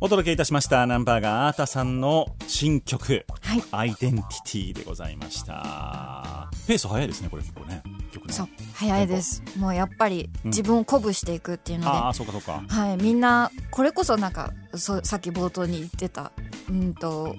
[0.04, 6.50] お届けいたしましたナンバーがアータさんの新曲はい「アイデンティティ」でございました。
[6.66, 7.82] ペース早いですねこれ結構ね。
[8.12, 8.34] 曲ね。
[8.34, 9.42] そう早いです。
[9.56, 12.62] もうやっぱり自分を鼓舞していくっていうので、ああそうかそうか。
[12.68, 16.32] はい、みんなこれこそなんかそうさっき冒頭に言ってた
[16.68, 17.34] うんと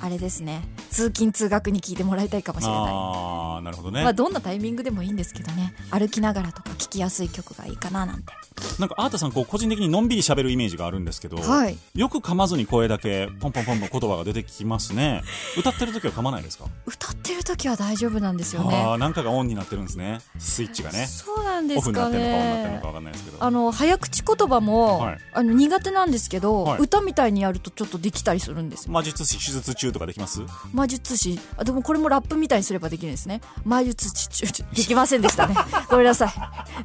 [0.00, 0.62] あれですね。
[0.90, 2.80] 通勤通学に聞いてもらいたいかもしれない。
[2.80, 5.74] ああなるほどね、まあ、どんなタイミングでもいいんですけどね。
[5.90, 8.32] 歩きながらとか聴きやすい曲がいいかななんて。
[8.78, 11.76] なんかアータさんこう個人的にのんびり喋るイメージがあるんですけど、はい。
[11.94, 15.22] よく噛まずに声だけポンポンポンポン言葉が出てきますね。
[15.58, 18.76] 歌ってる時は噛まないですか、歌ってる時は大丈夫なんですよね。
[18.76, 20.20] ああなんかがオンになってるんですね。
[20.38, 21.06] スイッチがね。
[21.06, 23.44] そうなんですかってるのかオンになってるのねかわかんないですけど。
[23.44, 25.18] あの早口言葉も、はい。
[25.32, 26.80] あの苦手なんですけど、はい。
[26.80, 28.92] 歌みたいにやるとちょっとできたりするんですよ。
[28.92, 30.42] 魔術師手術中とかできます？
[30.72, 31.38] 魔術師。
[31.56, 33.40] あでもこれもラップみたいにすればできるんですね。
[33.64, 35.54] 魔術師ちょちょできませんでしたね。
[35.90, 36.32] ごめんなさい。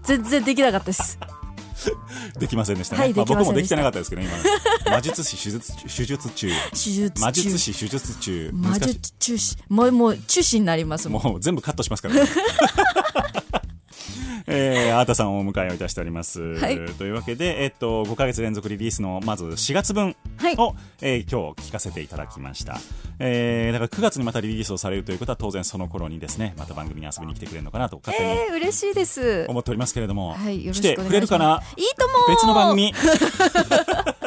[0.04, 1.20] 全然できなかったです。
[2.38, 4.44] できませんでしたね、はいまあ、僕もできてなかったですけどね今の。
[4.98, 6.50] 魔術師手術手術中。
[6.72, 7.22] 手術中。
[7.22, 8.52] 魔術師手術中。
[8.54, 9.58] 魔術中止。
[9.70, 12.22] もうもう中止になりますもう全部カットしますから、ね
[14.48, 16.78] えー、アータさんをお迎えをいたしております、はい。
[16.98, 20.56] というわけで、えっと、5ヶ月連続リリースのまず4月分はい。
[20.58, 22.78] を、えー今日聞かせていただきました、
[23.20, 29.46] えー、だから9月にまたリリースをされるということは当然その頃にですねまた番組に遊びに来てくれるのかなと勝手にえー、嬉しいです。
[29.48, 31.62] 思っておりますけれども、はい来てくれるかな？
[31.78, 32.94] いいとも別の番組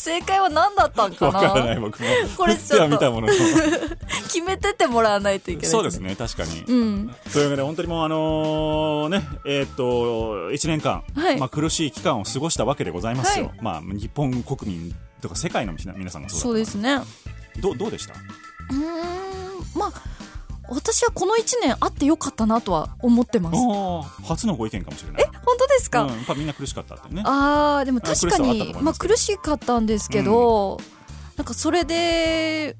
[0.00, 1.38] 正解は何だったんかな？
[1.40, 2.08] わからない僕も。
[2.36, 3.32] これ振っては見たものの。
[4.24, 7.14] 決めてってもらわないといけないそうですね確かに、うん。
[7.32, 11.38] というわけで本当にもうあのねえーっと1年間、はい。
[11.38, 13.58] まあ、苦しい期間を過ごしたわけでございますよ、はい。
[13.60, 16.98] まあ、日本国民とか世界の皆皆さんがそうそうですね。
[17.60, 18.14] どうどうでした？
[18.14, 19.92] うーんまあ
[20.70, 23.56] 私はこの1年あってよかったなとは思ってます。
[23.58, 25.24] ああ初のご意見かもしれない。
[25.24, 27.22] 本当ですか、うん、やっぱみんな苦しかったってね。
[27.26, 30.80] あーでも確かにまあ苦しかったんですけど、
[31.36, 32.76] なんかそれで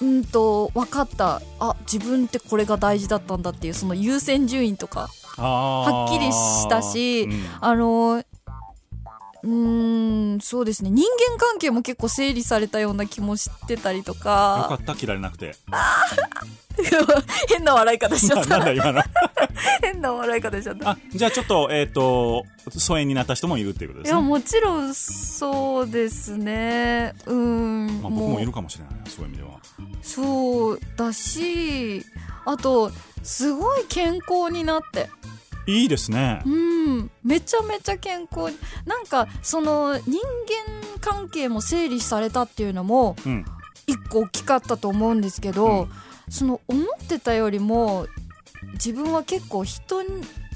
[0.00, 1.42] うんと分かった。
[1.58, 7.44] あ自分ってこれが大事だったんだっていうその優先順位とかはっきりしたしうん。
[7.60, 8.24] あの
[9.42, 10.90] うーんそうですね。
[10.90, 15.56] 人間関係も結構整理されたような気もしてたりとよかかった切られなくて。
[17.48, 18.62] 変な笑い方しちゃなった
[19.82, 20.90] 変な笑い方しちゃった。
[20.90, 27.14] あじゃあちょっとえーっと疎遠になった人もいるっていうことでいやすねもちろんそうですね。
[27.26, 29.50] うん、まあ、僕もいるかもしれないそういう意味では。
[30.02, 32.04] そうだし
[32.46, 32.90] あと
[33.22, 35.10] すごい健康になって
[35.66, 36.42] いいですね。
[36.44, 37.10] うん。
[37.24, 40.18] めちゃめちゃ健康になんかその人間
[41.00, 43.44] 関係も整理されたっていうのもうん。
[43.86, 45.90] 一個大きかったと思うんですけど、うん。
[46.28, 48.06] その思ってたよりも
[48.74, 50.02] 自分は結構人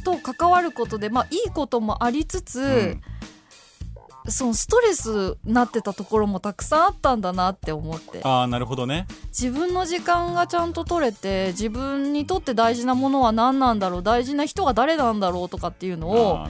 [0.05, 2.97] と関わることでまあいいこともありつつ、
[4.29, 8.21] そのストレスになってたところもたくさんあったんだなって思って。
[8.23, 9.07] ああなるほどね。
[9.29, 16.47] 自分の時間がちゃんと取れて自分にとって大事なものは何なんだろう大事な人は誰なんだろうとかっていうのを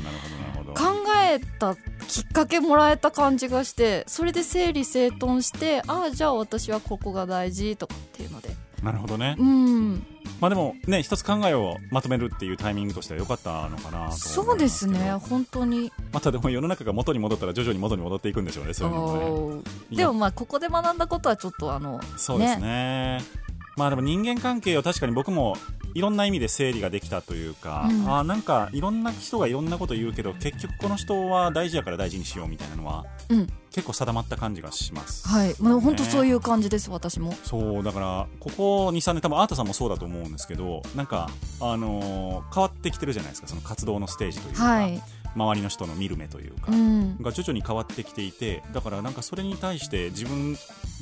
[0.75, 0.83] 考
[1.23, 8.51] えたきっかけもらえた感じがしてそれで整理整頓してああじゃあ私はここが大事とかっていうので
[8.85, 9.35] なるほどね。
[9.39, 10.07] うん。
[10.41, 15.93] まあでもね一つ考えをまとめるっていうタイミングとしては良かったのかなとそうですね本当に。
[16.13, 19.55] またでも世の中が元に戻ったら徐々に元に戻っていくんでしょうねそういうのも
[19.91, 19.97] ね。
[19.97, 23.23] でもまあここで学んだことはちょっとあのそうですね
[23.77, 25.57] まあでも人間関係を確かに僕も
[25.95, 28.09] いろんな意味で整理ができたというか、うん。
[28.09, 33.47] あーなんかいろんな人がいろんなこと言うけど結局この人は大事やから大事にしようみたいなのはうん。
[33.71, 35.27] 結構定まった感じがします。
[35.29, 35.55] はい。
[35.61, 37.33] もう本当そういう感じです私も。
[37.43, 37.83] そう。
[37.83, 41.29] だからここ23年多分アートさんもそうだと思うんですけどなんか、
[41.61, 45.03] あのー変わってきてるじゃないですかその活動のステージというか、はい
[45.35, 47.17] 周りの人の見る目というか、うん。
[47.21, 50.57] が徐々に変わってきていてだからなんかそれに対して自分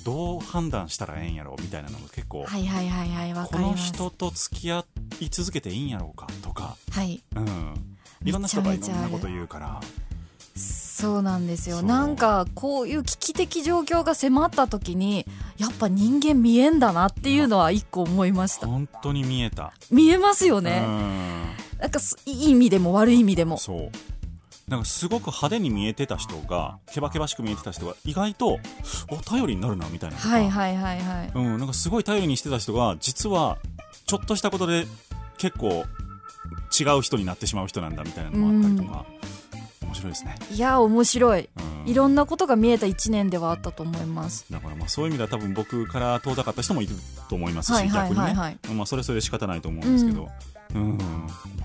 [0.04, 4.84] どう判断したらええんやろみたいなのが結構、はいはいはいはいわこの人と付き合
[5.20, 7.22] い続けていいんやろうかとか、はい。
[7.36, 9.80] うん、いろんな人がいろんなこと言うから。
[10.54, 11.82] そうなんですよ。
[11.82, 15.26] なんかこういう危機的状況が迫った時に
[15.56, 18.66] やっぱ人間見えんだなっていうのは一個思いました。
[18.66, 21.42] 本当に見えた、見えますようねん。
[21.80, 23.56] なんかすいい意味でも悪い意味でも。
[23.56, 23.90] そう
[24.72, 28.58] なんかすごく派手に見えてた人がケバケバしく見えてた人が意外と
[29.10, 31.32] お頼りになるなみたいなはいはいはいはい。
[31.34, 33.58] うん、なんかすごい頼りにしてた人が実は
[34.06, 34.86] ちょっとしたことで
[35.36, 35.84] 結構
[36.80, 39.04] 違う人になってしまう人なんだみたいなのもあったりとか、
[39.82, 41.50] 面白いですね、いや面白い。
[41.84, 44.46] うん、いろんなことが見えた1年ではあったと思います。
[44.50, 46.94] だからまあそういう意味では多分僕から遠ざかった人もいる
[47.28, 50.28] と思いますし、はいはいはいはい逆にね、まあ、それはそれで仕方ないと思うんですけど、うん、
[50.78, 50.98] 面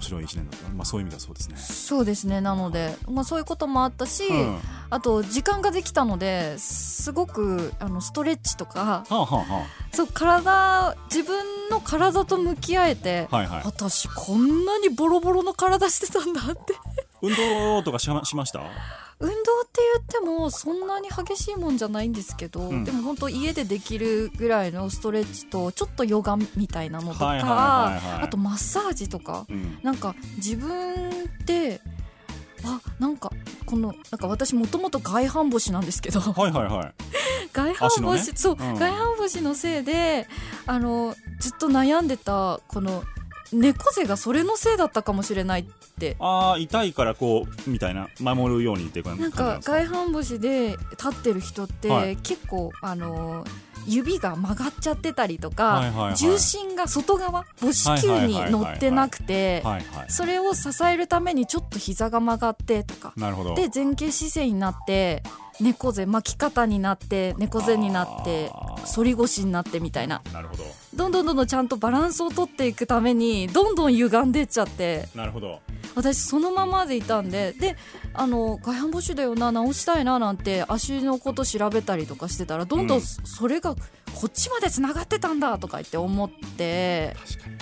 [0.02, 1.58] 白い一年だった、まあ、そういう意味ではそうですね。
[1.58, 2.42] そうですね。
[2.42, 4.60] なので、まあ、そういうこともあったし、うん。
[4.90, 13.62] あと時間ができたのですごくあのストレッチとかはあはあはそう体自分の体と向き合えて、あ、はいはい。
[13.66, 16.74] 私こんなにボロボロの体してたんだって。
[17.22, 18.62] 運動とかしました？
[19.20, 19.36] 運動っ
[19.72, 29.80] て言ってもそんなに激しいもんじゃないんですけど、うんでも本当家でできるぐらいのストレッチとちょっとヨガみたいなのとか、あとマッサージとかうん。
[29.82, 31.82] なんか自分って
[32.64, 33.32] あなんか
[33.66, 36.94] このなんか私もともと外反母趾なんですけどはいはいはい。
[37.54, 40.28] 外反母趾、そう、うん外反母趾のせいで
[40.68, 43.04] あのずっと悩んでたこの
[43.54, 45.66] 猫背がそれのせいだったかもしれないっ
[46.00, 46.16] て。
[46.20, 52.18] ああ、痛いからこう、みたいな、守るようにっていう感じなんか外反母趾で立ってる人って、はい。
[52.18, 53.46] 結構あの
[53.86, 56.16] 指が曲がっちゃってたりとか、はいはいはい。
[56.16, 59.64] 重心が外側母子球に乗ってなくて。
[60.10, 63.14] それを支えるためにちょっと膝が曲がってとか。
[63.16, 63.56] なるほど。
[63.56, 65.24] で前傾姿勢になって
[65.60, 68.52] 猫背巻き方になって猫背になって
[68.96, 70.64] 反り腰になってみたいななるほど。
[70.94, 75.60] どんどんどんどんちゃんとバランスを取っていくためにどんどん歪んでっちゃってなるほど。
[75.96, 77.76] 私そのままでいたんでで
[78.14, 83.82] あの外反母趾だよな直したいななんて足のこと調べたりとかしてたらどんどうんんそそれがこ
[84.28, 87.60] っちまでつながってたんだとか言って思って確かにね。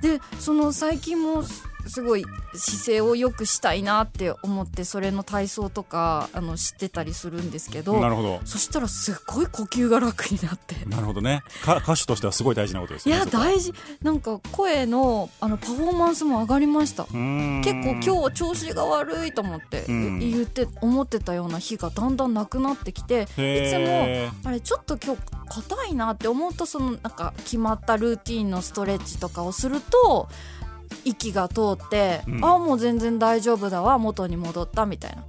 [0.00, 1.44] でその最近も
[1.84, 2.24] すすごい
[2.54, 8.40] 姿勢を良くしたいなって思ってそれの体操とかあの知ってたりするんですけどなるほど。
[8.44, 10.84] そしたらすっごい呼吸が楽になって。
[10.86, 11.42] なるほどね。
[11.64, 13.18] か歌手としてはすごい大事なことですね。
[13.20, 13.72] そこはや大事
[14.02, 30.28] なんか声のあのパフォーマンスも上がりました結構今日調子が悪いと思って、うん言って思ってたような日がだんだんなくなってきていつもあれちょっと今日硬いなって思うとそのなんか決まったルーティンのストレッチとかをすると
[31.04, 35.24] 息が通って、うんあもう全然大丈夫だわ元に戻ったみたいな。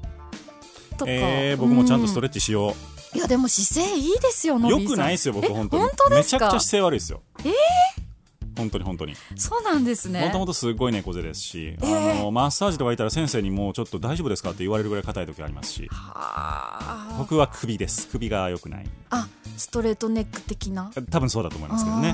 [0.98, 2.76] とか、えー、僕もちゃんとストレレッチしよ
[3.16, 5.78] いやでも姿勢いいですよよくないですよ、僕え本当
[6.10, 6.16] に。
[6.16, 7.22] めちゃくちゃ姿勢悪いですよ。
[7.40, 7.54] えー？
[8.56, 9.16] 本当に本当に。
[9.36, 18.08] そうなんですねもともとすごい猫背ですし、えーあのマッサージとかいたら先生にもうちょっと大丈夫ですかって言われるぐらい硬い時ありますし、はあ僕は首です。
[18.08, 18.86] 首が良くない。
[19.10, 20.92] あストレートネック的な？
[21.10, 22.14] 多分そうだと思いますけどね。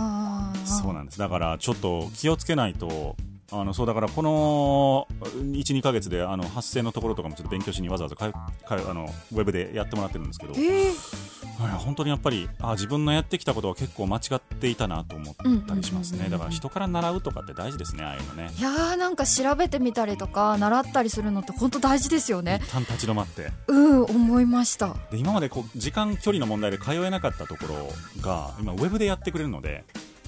[0.65, 1.19] そうなんです。
[1.19, 3.15] だからちょっと気をつけないと。
[3.51, 11.63] あのそうだからこの12ヶ月であの発声のところとかもちょっと勉強しにわざわざかかあのウェブでやってもらってるんですけど、いえー。
[11.63, 15.35] や本当にやっぱりあ自分のやってきたことは結構間違っていたなと思っ
[15.67, 16.29] たりしますね。
[16.29, 18.03] だから人から習うとかって大事ですね。
[18.03, 18.51] ああいうのね。
[18.57, 22.59] いやーなんか調べてみたりとか習ったりするのって本当大事ですよね。
[22.63, 23.51] 一旦立ち止まって。
[23.67, 24.95] うん思いました。
[25.11, 29.83] で今までこう時間距離の問題で通えなかったところが今ウェブでやってくれるので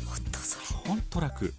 [0.05, 0.65] 本当それ。
[0.87, 1.53] 本当楽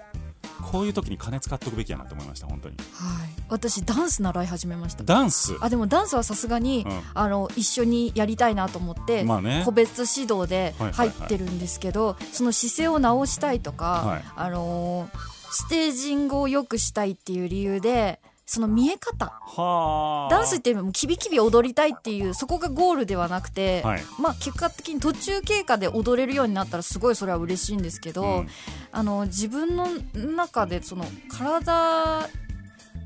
[0.63, 2.77] こういう時に金使っておくべきやなと思いました本当に。
[2.77, 2.83] は
[3.27, 3.29] い。
[3.49, 5.05] 私ダンス習い始めました。
[5.05, 5.57] ダンス？
[5.61, 7.01] あでもダンスはさすがに、うん。
[7.15, 9.63] あの一緒にやりたいなと思って、まあね。
[9.65, 11.17] 個別指導ではいはいはい。
[11.17, 14.25] 入ってるんですけど、その姿勢を直したいとか、はい。
[14.37, 18.21] あのーステージングを良くしたいっていう理由で
[18.53, 19.41] その見え方。
[19.41, 20.31] はあ。
[20.31, 24.03] ダンスっていうのもキビキビ踊りたいっていうそこがゴールではなくて、はい。
[24.21, 28.49] まあ結果的に途中経過で踊れるようになったらすごいそれは嬉しいんですけど、うん。
[28.91, 32.29] あの自分の中でその体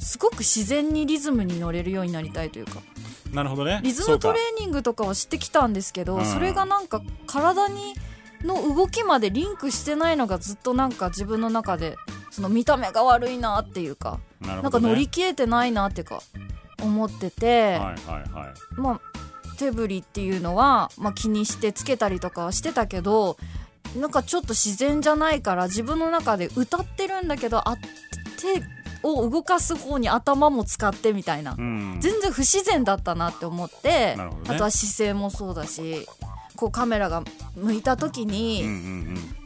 [0.00, 2.80] すごく自然にリズムに乗れるようになりたいというか。
[3.32, 3.78] なるほどね。
[3.84, 7.94] リズムトレーニングとかはしてきたんですけどうんそれがなんか体に
[8.42, 11.96] の動きまでリンクしてないのがずっとなんか自分の中で
[12.30, 16.20] その見た目が悪いなっていうかなんか乗り切れてないなってか
[16.82, 18.80] 思ってて、はいはいはい。
[18.80, 19.00] まあ
[19.56, 23.38] 手振りっていうのは、まあ、気にしてつけたりとかはしてたけど
[23.98, 27.76] なんかちょっと自然じゃないから自分の中で歌ってるんだけどあ
[28.38, 28.62] 手
[29.02, 31.98] を動かす方に頭も使ってみたいな、うん。
[32.00, 34.28] 全然不自然だったなって思って、ね。
[34.48, 36.06] あとは姿勢もそうだし
[36.56, 37.22] こうカメラが
[37.54, 38.78] 向いた時に、うんうんう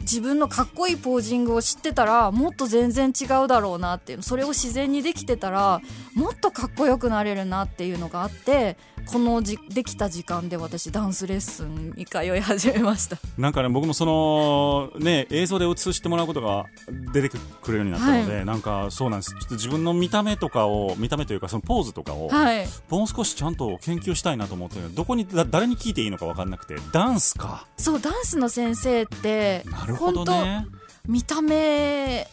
[0.01, 5.81] 自分のかっこいいポージングを知ってたらもっと全然違うだろうなっていうそれを自然にできてたら
[6.15, 8.77] もっとかっこよくなれるなっていうのがあって
[9.07, 13.17] このじできた時間で私ダンスレッスンに通い始めました。
[13.37, 16.65] なんかね僕もそのね映像で映してもらうことが
[17.11, 17.29] 出て
[17.61, 19.31] くるようになったので、なんかそうなんです。
[19.31, 22.67] ちょっと自分の見た目とかを見た目というかそのポーズとかを、はい。
[22.89, 27.65] もう少しちゃんと研究したいなと思ってどこにだ誰に聞いていいのか分かんなくてダンスか。
[27.77, 30.65] そうダンスの先生ってなるほどね。
[30.65, 30.71] 本
[31.05, 32.27] 当見た目、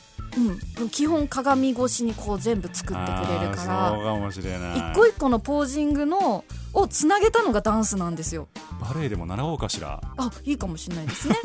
[0.80, 4.78] うん、基本鏡越しにこう全部作ってくれるかあーそうらかもしれない。
[4.78, 6.44] 一個一個のポージングの
[6.74, 8.48] をつなげたのがダンスなんですよ。
[8.80, 10.00] バレエでも習おうかしら。
[10.16, 11.36] あいいかもしれないですね。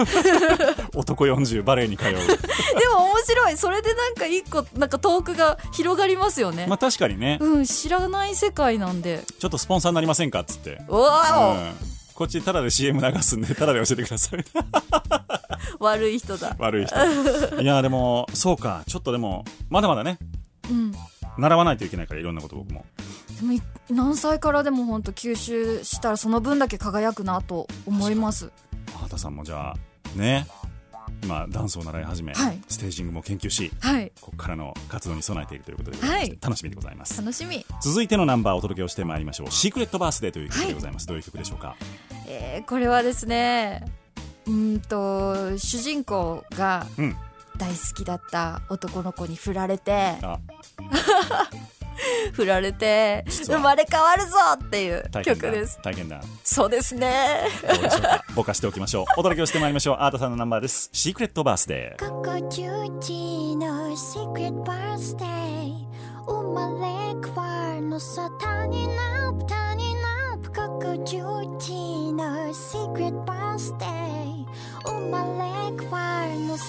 [0.95, 2.11] 男40バレエに通う。
[2.11, 2.17] で
[2.93, 3.57] も面白い。
[3.57, 7.37] それでなんか一個なんかトークが広がりますよね、まあ確かにね。
[7.41, 9.23] うん知らない世界なんで。
[9.39, 10.81] ちょっとスポンサーになりませんかっつって。
[10.89, 14.45] うわうんこっちタダで CM 流すんでタダで教えてください。
[15.79, 16.55] お悪い人だ。
[16.59, 17.61] 悪い人。
[17.61, 18.83] いやでもそうか。
[18.87, 20.17] ちょっとでもまだまだね。
[20.69, 20.91] うん。
[21.37, 22.85] 習わないといけないからいろんなこと僕も。
[23.39, 28.51] でもい何歳からでも本当吸収したらその分だけ輝くなと思います。
[28.93, 30.47] 畑さんもじゃあね
[31.23, 32.61] 今ダンスを習い始め、はい。
[32.67, 34.11] ステージングも研究しはい。
[34.21, 36.37] ここからの活動に備えているということではい。
[36.41, 37.17] 楽しみでございます。
[37.17, 37.65] 楽しみ。
[37.81, 41.75] 続いてのナンバーをお届けをしてまいりましょう「シークレットバースデー」という曲でございます、どういう曲でしょうか？
[42.27, 43.85] えーこれはですね
[44.45, 47.15] うーんと主人公がうん。
[47.55, 50.39] 大好きだった男の子に振られてあ
[52.33, 55.79] 振られて生まれ変わるぞっていう曲です。
[55.81, 57.47] 体験談そうですね。
[58.35, 59.05] ぼかしておきましょう。
[59.17, 59.97] お届けをしてまいりましょう。
[59.99, 65.73] アータさんのナンバーです「シークレットバースデー」ここ10時の Secret Birthday
[66.25, 66.87] 生まれ
[67.23, 68.29] 変わるのさ。
[68.39, 74.45] 他になる他になるここ10時の Secret Birthday
[74.85, 75.27] 生まれ
[75.77, 76.63] 変わるのさ。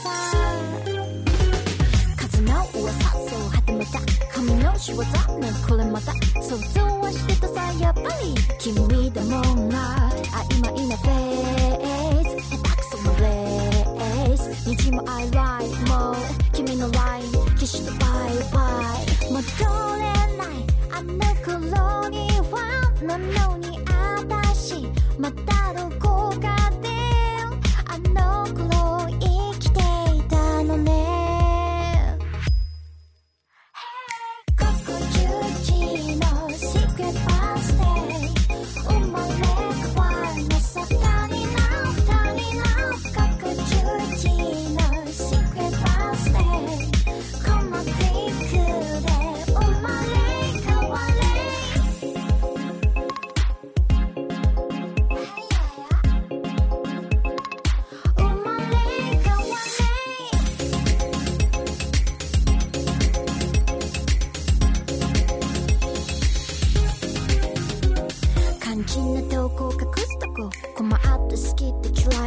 [2.16, 3.53] 風の噂そう始
[3.84, 4.14] めた。
[4.34, 5.06] 髪の仕業ね
[5.68, 6.12] これまた
[6.42, 8.74] 想像はしてたさやっぱり君
[9.10, 16.16] でもんな曖昧なフェイス下手くそなレース虹も I like も
[16.52, 18.60] 君の LINE 消してバイバ
[19.28, 19.40] イ戻
[19.96, 20.02] れ
[20.36, 20.56] ない
[20.90, 22.54] あの頃には
[23.02, 23.78] なのに
[24.18, 24.86] 私
[25.18, 26.88] またどこかで
[27.86, 28.73] あの頃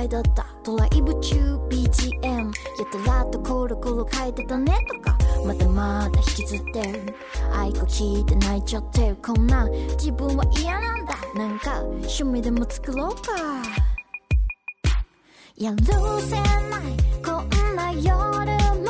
[0.07, 0.45] いだった。
[0.63, 2.51] ドライブ中 BGM や
[3.05, 5.17] たらとコロコロ書いてたねとか。
[5.45, 7.15] まだまだ引きずってる。
[7.53, 9.17] 愛子聞いて泣いちゃってる。
[9.17, 11.15] こんな自分は嫌なんだ。
[11.35, 13.21] なんか趣味でも作ろうか。
[15.57, 15.77] やる
[16.21, 16.43] せない。
[17.23, 18.15] こんな夜
[18.81, 18.86] も。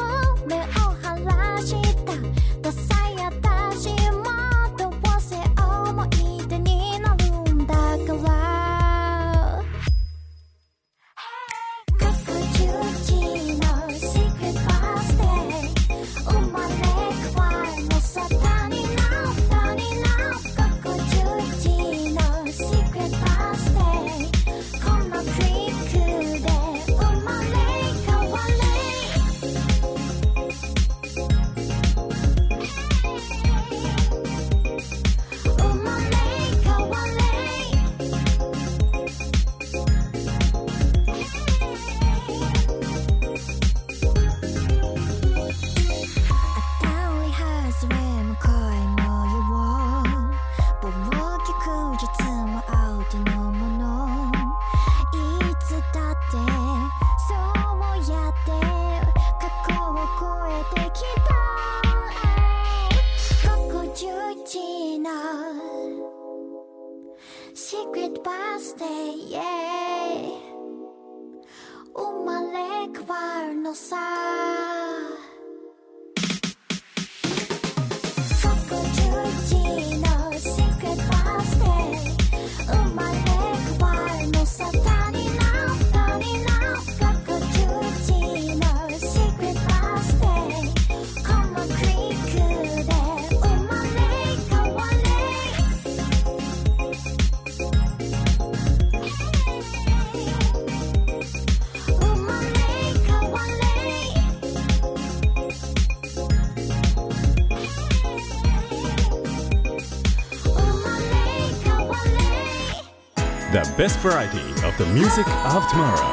[113.78, 116.02] best variety of the music of tomorrow.「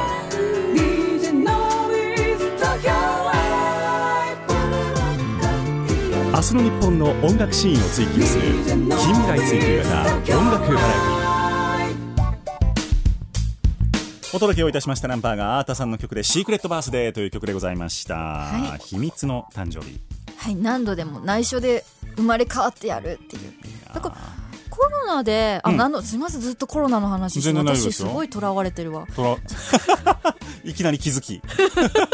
[6.31, 19.99] 明日の日本の音楽シーンを追求する近未来追求型音楽バラエティ」お届けをいたしましたナンバーがアータさんの曲で「シークレットバースデー」という曲でございました、はい、秘密の誕生日
[20.37, 21.83] はい何度でも内緒で
[22.15, 23.53] 生まれ変わってやるっていう。
[23.91, 24.15] だから
[24.69, 25.77] これロナであ、うん。
[25.77, 29.07] なんだすみませんずっとコロナの話して私すごいとらわれてるわ。
[30.63, 31.41] いきなり気づき。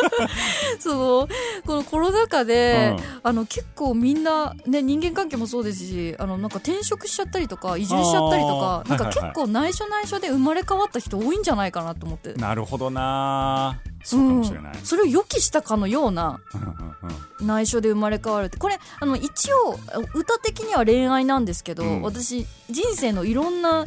[0.80, 1.28] その
[1.66, 3.04] このコロナ禍で、うん。
[3.24, 12.34] あの結構みんな、ね、人間関係もそうですしあのなんか転職しちゃったりとか移住しちゃったりとかなんか結構内緒内緒で生まれ変わった人多いんじゃないかなと思って。
[12.34, 13.80] なるほどな。
[14.04, 16.40] そうかもしれない、うんそれを予期したかのような
[17.40, 18.58] 内緒で生まれ変わるって。
[18.58, 19.78] これあの一応
[20.14, 22.02] 歌的には恋愛なんですけど、うん。
[22.02, 23.86] 私人生のいろんな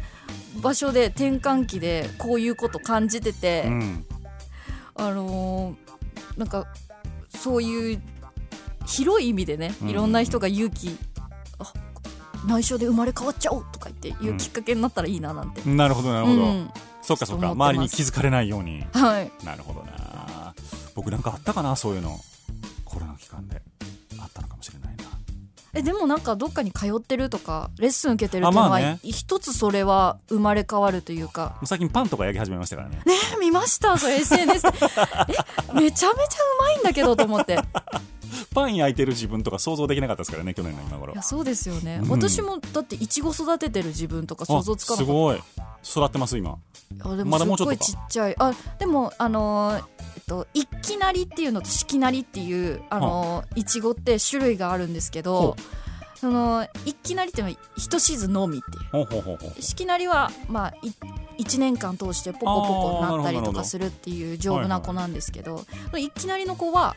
[0.63, 4.07] 場所で転換期でこういうこと感じてて、うん。
[4.97, 6.67] あのーなんか
[7.29, 8.03] そういう
[8.87, 9.89] 広い意味でねうん。
[9.91, 10.97] いろんな人が勇気、
[11.59, 11.73] あ
[12.47, 16.71] 内緒で生まれ変わっちゃおうとか言っていうきっかけになったらいいななんて、なるほどなるほど、うん。
[17.03, 17.51] そっかそっか。
[17.51, 18.85] 周りに気づかれないように。
[18.93, 19.31] はい。
[19.45, 20.55] なるほどな。
[20.95, 22.19] 僕なんかあったかなそういうの。
[22.85, 23.61] コロナ期間で
[25.75, 28.99] えでもなんかどっかに通ってるとかレッスン受けてるっていうのは、あまあね。
[29.03, 31.57] 一つそれは生まれ変わるというか。
[31.65, 32.97] 最近パンとか焼き始めましたからね。
[33.05, 36.13] ねえ見ましたそれ SNS でえめちゃめちゃう
[36.61, 37.59] まいんだけどと思って。
[38.53, 41.13] パン焼いてる自分とか想像できなかったですからね去年の今頃。
[41.13, 42.11] いやそうですよね、うん。
[42.11, 45.13] 私もだっていちご育ててる自分とか想像つかなかった。
[45.13, 45.37] あすごい。
[45.85, 46.57] 育ってます今。
[47.01, 47.85] あでもまだもうちょっとか。
[47.85, 48.37] すっごいちっちゃい。
[48.39, 49.85] あでもあのー
[50.25, 55.57] と一気なりっていうのと四季なりっていうあのーいちごって種類があるんですけほど
[56.15, 58.85] その一気なりっていうのは一シーズンのみっていう。
[58.91, 60.91] ほうほうほうほう四季なりはまあい
[61.43, 65.67] 1年間通してポコポコなったりとかするっていう丈夫な子なんですけど、
[65.99, 66.97] 一気なりの子は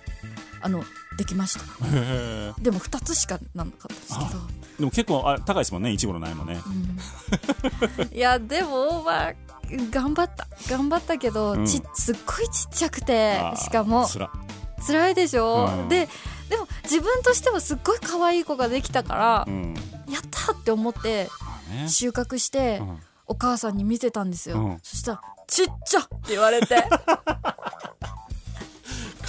[0.62, 0.84] あの
[1.18, 1.62] できました。
[2.62, 4.42] でも2つしかなんなかったですけど。
[4.80, 6.62] でも結構あ高いですもんねいちごの苗もね。
[8.14, 9.34] いやでもまあ
[9.92, 10.48] 頑張った。
[10.70, 11.66] 頑張ったけど、うん。
[11.66, 14.30] ちすっごいちっちゃくてしかもつら。
[14.86, 15.90] 辛いでしょ、うん。
[15.90, 16.08] で
[16.50, 19.74] でも自分としてはすっごい可愛い子ができたからう、ん。
[20.10, 21.30] やったって思って
[21.88, 23.00] 収穫して、うん。
[23.28, 24.80] お母さんに見せたんですよ、うん。
[24.82, 26.84] そしたら「ちっちゃ!」って言われて。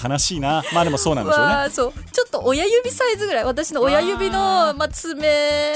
[0.01, 0.63] 悲しいな。
[0.73, 1.53] まあでもそうなんでしょうね。
[1.53, 1.93] わあそう。
[2.13, 3.45] ちょっと親指サイズぐらい。
[3.45, 5.75] 私の親指のまあ、爪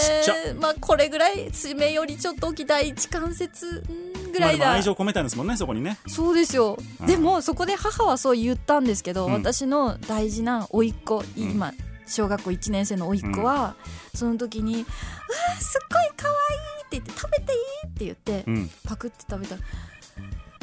[0.60, 3.66] まあこれぐらい爪よりちょっと大きい第一関節。
[3.66, 5.98] んぐまあらいだ、でも愛情込めたんですもんねそこにね。
[6.08, 7.06] そうですよ、うん。
[7.06, 9.32] でもそこで母はそう言ったんですけど、うん。
[9.34, 11.72] 私の大事な甥っ子、今
[12.06, 13.76] 小学校1年生の甥っ子は、
[14.14, 16.38] その時に「うわーすっごい可愛い
[16.84, 17.58] って言って食べていい?」
[17.88, 18.70] って言って、うん。
[18.86, 19.60] パクって食べたら「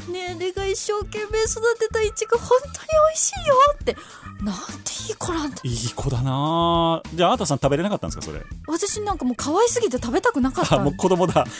[0.10, 3.96] ねえれが一生懸命育てたいちご本当に美味しいよ」って
[4.44, 5.58] なんていい子なんだ。
[5.64, 8.42] いい子だなじゃああーたさん食べれなかったんですかそれ？
[8.68, 10.76] 私なんかもう可愛すぎて食べたくなかった。
[10.76, 11.46] あもう子供だ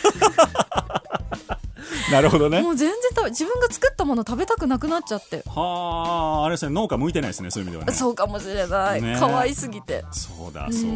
[2.12, 2.62] なるほどね。
[2.62, 6.74] もう全然食べ自分が作ったもの食べたくなくなっちゃって、はああれですね。
[6.74, 7.94] 農家向いてないですねそういう意味ではね。
[7.94, 9.18] そうかもしれない、ね。
[9.20, 10.06] 可愛すぎて。
[10.12, 10.88] そうだそうだ。
[10.88, 10.92] う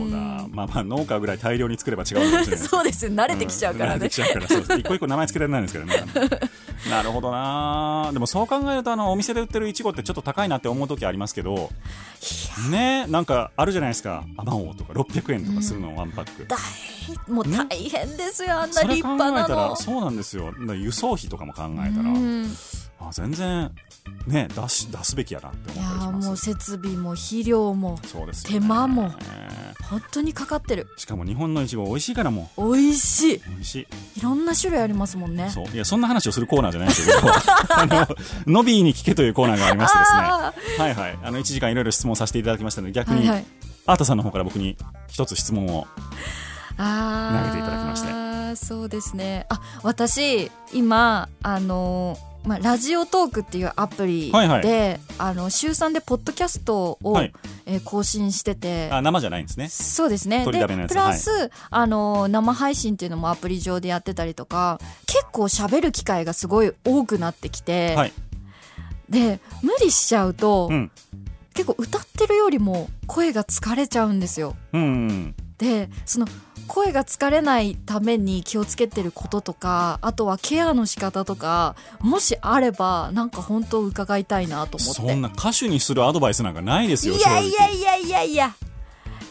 [0.47, 0.49] ん。
[0.51, 3.11] まあまあ農家ぐらい大量に作れば違うかもしれないそうですよ。
[3.11, 3.97] 慣れてきちゃうからね。
[3.97, 5.93] ん 慣れて、きちゃうからそう一個一個名前つけられないんですけどね。
[6.89, 8.09] なるほどな。
[8.13, 11.69] でもそう考えるとあのお店で売ってるいちごってちょっと高いなって思う時ありますけど。
[12.69, 13.05] ね。
[13.07, 14.23] なんかあるじゃないですか。
[14.37, 16.45] アマオとか600円とかするの、ワンパック。
[16.47, 16.57] 大
[17.27, 19.69] もう大変ですよ、あんなそれ立考えた派なの。
[19.71, 22.47] らそうなんですよだから輸送費とかも考えたら、うん。
[22.99, 23.71] あ全然
[24.27, 28.59] ね出し出すべきやなってい思ったりしやーもうます設備も肥料もそうですよね。
[28.59, 29.11] 手間も
[29.89, 30.87] 本当にかかってる。
[30.97, 33.35] しかも日本のいちご美味しいからも美味しい。
[33.35, 33.75] う美味し
[34.15, 34.19] い。
[34.19, 35.49] いろんな種類ありますもんね。
[35.49, 35.67] そう。
[35.67, 37.19] いやそんな話をするコーナーじゃないですけど
[37.75, 38.07] あの
[38.47, 40.19] ノビーに聞けというコーナーがありましてですね。
[40.19, 41.19] あはいはい。
[41.23, 43.45] あの1時間いろいろ質問させていただきましたので逆に、ーはいはい。
[43.85, 45.87] アータさんの方から僕に一つ質問を
[46.77, 46.83] 投
[47.45, 48.22] げていただきまして
[48.55, 49.45] そうですね。
[49.49, 54.99] あ私今あのまあ、ラジオトークっていうアプリで、はいはい。
[55.17, 57.33] あの週3でポッドキャストを、はい。
[57.65, 58.89] えー更新してて。
[58.91, 59.69] あ生じゃないんですね。
[59.69, 60.45] そうですね。
[60.45, 68.13] でプラス、あの生配信っていうのもアプリ上でやってたりとか結構喋る機会がすごい多くなってきて、はい。
[69.09, 70.91] で無理しちゃうと、うん。
[71.53, 74.55] 結構歌ってるよりも声が疲れちゃうんですよ。
[74.73, 76.27] うんうんでその
[76.67, 85.01] 声が疲れないために気をつけてることとかあとはケアの仕方とかもしあればなんか本当伺いたいなと思って。
[85.01, 88.55] そんな歌手にするアドバイスなんかないですよいやいやいやいやいや。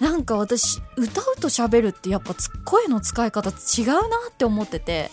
[0.00, 5.10] なんか私歌うと喋るってやっぱつ声の使い方違うなって思ってて。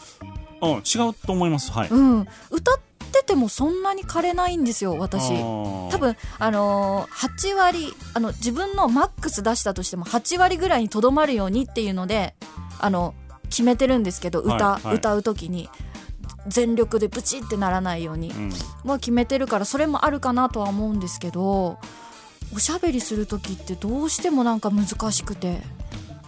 [0.62, 1.72] うん違うと思います。
[1.72, 1.90] はい。
[1.90, 2.28] うん。
[2.50, 2.89] 歌って
[3.30, 5.30] てもそんなに枯れないんですよ私。
[5.42, 12.36] 多多分あのー8割あの自分のマックス出したとしても8割ぐらいにとどまるようにっていうので
[12.80, 13.14] あの
[13.50, 14.96] 決めてるんですけど歌、はいはい。
[14.96, 15.70] 歌う時に。
[16.48, 18.50] 全力でブチってならないように、うん。
[18.84, 21.78] もう決めてるからそれもあるかなとは思うんですけど
[22.56, 25.62] おしゃべりする時ってどうしてもなんか難しくて。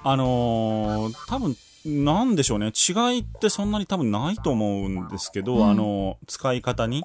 [0.03, 2.67] あのー多分なんでしょうね。
[2.67, 5.69] 違いってそんなに多分ないと思うんですけど、うん。
[5.69, 7.03] あの使い方に。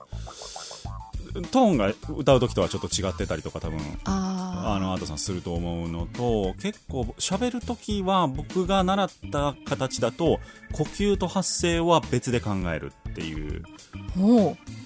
[1.51, 10.41] トーンが歌う時とはちょっと違ってたりとか多分ああのアートさんすると思うのと結構喋る時は僕が習った形だと
[10.73, 13.63] 呼吸と発声は別で考えるっていう。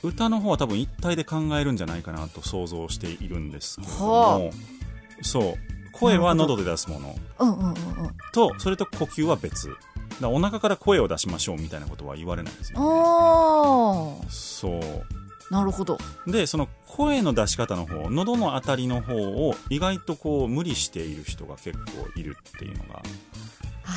[0.03, 4.51] 歌の方は多分一体で考えるんじゃないかなと想像しているんですけどはも
[5.23, 5.55] そう
[5.93, 7.17] 声は喉で出すもの。
[7.39, 7.75] ううんうんうんうん。
[8.33, 9.77] とそれと呼吸は別。
[10.21, 14.81] だお腹から声を出しましょうみたいなことは言われないんですよ、あそう。
[14.81, 15.99] あなるほど。
[16.27, 23.03] でその声の出し方の方喉のあたりの方を意外とこう無理している人が結構いるっていうのが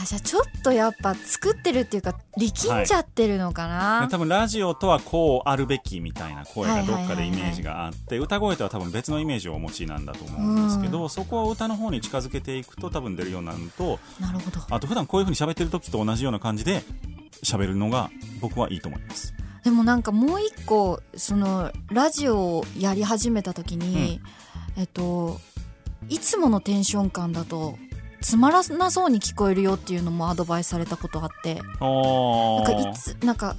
[0.01, 7.07] あじゃあちょっとやっぱ作ってるっていうか力んじゃってるのかな、で多分ラジオとはこうあるべきみたいな声がどっかではいはい。
[7.07, 14.59] はいはいイメージがあって歌声とは多分別のイメージをお持ちなんだと思うんですけど、そこを歌の方に近づけていくと多分出るようになるのとなるほど。
[14.69, 16.83] あと普段こういう風に喋ってる時と同じような感じで
[17.43, 18.09] 喋るのが
[18.41, 19.33] 僕はいいと思います。
[19.63, 24.19] でもなんかもう一個そのラジオをやり始めた時に、
[24.77, 25.39] えっと
[26.09, 27.77] いつものテンション感だと
[28.23, 31.55] つまらなそうに聞こえるよっていうのもアドバイスされたことあって。
[31.55, 31.63] なん
[32.61, 33.55] あかいつなんか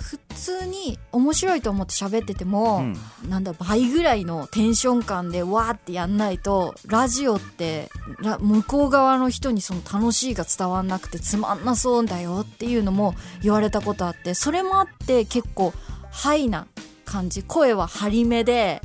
[0.00, 2.96] 普通に面白いと思って喋ってても、うん。
[3.28, 7.90] なんだ倍ぐらいのテンション感でわーってやんないとラジオって
[8.20, 15.72] ラ向こう側の人にその楽しいが伝わんなくてつまんなそうだよっていうのも言われたことあってそれもあって結構
[16.12, 16.66] ハイな
[17.04, 18.80] 感じ声は張り目で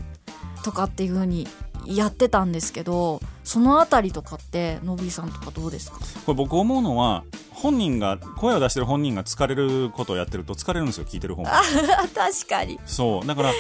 [0.64, 1.48] とかっていう風に
[1.90, 5.98] やってたんですけどそのあたりとかってのびーさんとかどうですか？
[6.26, 11.50] これ僕思うのは本人が声を出してる本人が疲れることをやってると疲れるんですよ聞いてる方も。
[12.16, 12.80] 確かに。
[12.86, 13.52] そうだから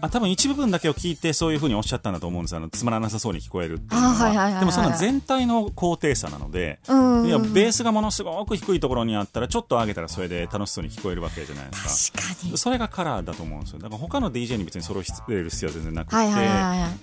[0.00, 2.56] あ多分一部分だけを聞いてそういうふうにおっしゃったんだと思うんです。
[2.56, 7.26] あのつまらなさそうに聞こえるっていうのは,、でもそんな全体の高低差なので、うん。
[7.26, 12.18] いやベースがものすごく低いところにあったらちょっと上げたらそれで楽しそうに聞こえるわけじゃないですか。
[12.22, 12.58] 確かに。
[12.58, 13.78] それがカラーだと思うんですよ。
[13.80, 16.16] だから他の DJ に別にそれを入れる必要は全然なくて、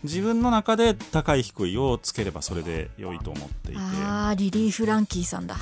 [0.03, 3.81] 自分の中で高い低いをつければそれで良いと思っていて。
[3.81, 5.55] あーリリー・フランキーさんだ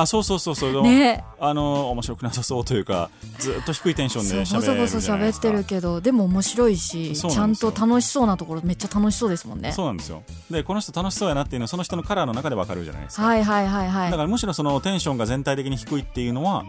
[0.00, 0.82] あそうそうそうそう。
[0.82, 1.24] ね。
[1.38, 9.72] あの面白くなさそうというかずっと低いテンションでそうボソボ喋るソ喋ってるけどでも面白いしちゃんと楽しそうなところめっちゃ楽しそうですもんね。
[9.72, 10.22] そうなんですよ。
[10.50, 14.10] でこの人楽しそうやなっていうのはその人のカラーの中でわかるじゃないですか、はいはいはいはい。
[14.10, 16.64] だからむしろそのテンションが全体的に低いっていうのは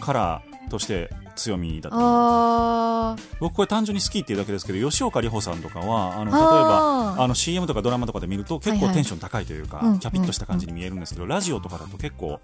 [0.00, 8.88] カラーとして強みだと僕これ単純に好きっていうだけですけど吉岡里帆さんとかはあの例えばあの CM とかドラマとかで見ると結はいはい。
[8.88, 12.40] 構テンション高いというか、うんキャピッとした感じに見えるんですけど、ラジオとかだと結構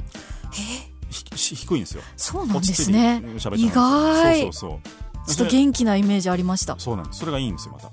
[1.11, 2.03] 低いんですよ。
[2.16, 3.23] そうなんですね。
[3.57, 4.43] 意外。
[4.43, 4.81] そうそうそ
[5.27, 5.29] う。
[5.29, 6.77] ちょっと元気なイメージありました。
[6.79, 7.21] そうなんです。
[7.21, 7.91] それがいいんですよまた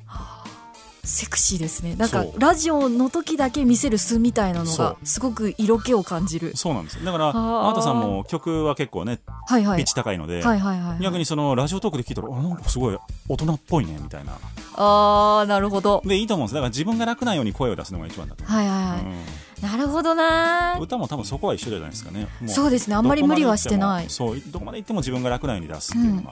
[1.08, 1.96] セクシーですね。
[1.96, 6.56] なんかラジオの時だけ見せる素みたいなのそがすごく色気を感じる。
[6.56, 7.06] そうなんですよ。
[7.06, 7.70] だからあー。
[7.70, 9.66] アートさんも曲は結構ねはい。
[9.66, 12.98] はいピッチ高いので、はいはいはい逆にそのラジオトークで聞いたらあなんかすごい
[13.30, 14.38] 大人っぽいねみたいな。
[14.76, 16.02] あーなるほど。
[16.06, 19.70] でいいと思うんですだから自分が楽なように声を出すのが一番だとはいはいはい、うん。
[19.70, 22.28] なるほどな歌も多分そこは一緒じゃないですかね。
[22.42, 22.96] もそうですね。
[22.96, 24.10] あんまり無理はしてない。
[24.10, 26.32] そうどこまで行っても自分が楽なように出すっていうのが、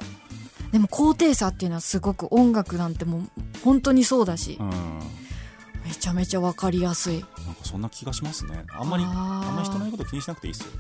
[0.75, 3.21] でも高低差っていうのはすごく音楽なんてもう
[3.63, 4.99] 本当にそうだしうん、
[5.85, 7.23] めちゃめちゃ分かりやすい。
[7.45, 8.65] なんかそんな気がしますね。
[8.73, 9.07] あんまりあ
[9.53, 10.71] んまり人の言うこと気にしなくていいですよ。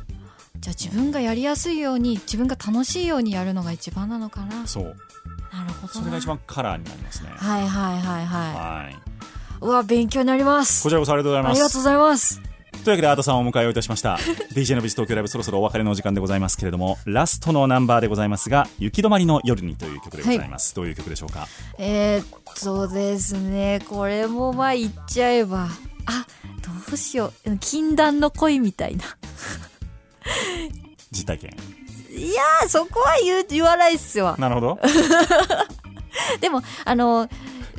[0.59, 4.67] じゃあ自分がやりやすいように自分が楽しいようにやるのが一番なのかな？
[4.67, 4.83] そう。
[4.83, 4.91] な
[5.65, 6.01] るほどな。
[6.01, 7.29] それが一番カラーになりますね。
[7.33, 8.95] はいはいはいははいい。
[9.61, 10.83] うわ勉強になります。
[10.83, 11.51] こちらこそありがとうございます。
[11.51, 12.41] ありがとうございます
[12.83, 14.15] というわけでアートさんをお迎えをいたしました。
[14.53, 21.47] DJ のビズ東京ライブそろそろお別れのお時間でございますけれどもラストのナンバーでございますが「行き止まりの夜に」という曲でございます、どういう曲でしょうか？
[21.79, 22.25] えー、っ
[22.61, 25.67] とですねこれもまあ言っちゃえば
[26.05, 26.25] あ
[26.61, 27.57] どうしよう。
[27.57, 29.03] 禁断の恋みたいな。
[31.11, 31.57] 実体験。
[32.11, 34.35] いやーそこは言う言わないっすわ。
[34.37, 34.79] なるほど。
[36.39, 37.27] でもあの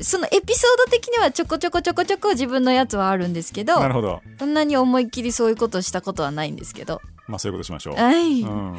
[0.01, 4.21] そのエピソード的にはちょこちょこちょこちょこ自分のやつはあるんですけどなるほど。
[4.39, 7.01] そんなに思いっきりそういうことをしたことはないんですけど。
[7.27, 7.95] まあそういうことしましょう。
[7.95, 8.77] はい、うん、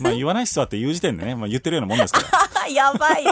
[0.00, 2.20] まあ言わないっすわって言う時点でね、まあ、言ってるようなもんですか
[2.60, 2.66] ら。
[2.68, 3.24] やばい。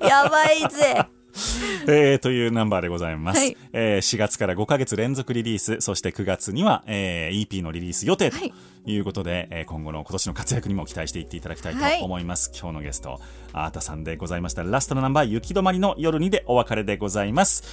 [0.00, 1.06] やばいぜ
[1.88, 3.56] えー、というナンバーでございます、はい。
[3.72, 5.80] えー4月から5ヶ月連続リリース。
[5.80, 8.52] そして9月には、えー EP のリリース予定とはい。
[8.86, 11.98] いうことで、えー今後の今年の活躍にも期待していっていただきたいはい。
[11.98, 13.20] と思います、今日のゲスト
[13.52, 14.62] アータさんでございました。
[14.62, 17.64] ラストのナンバー「雪止まりの夜に」でお別れでございます。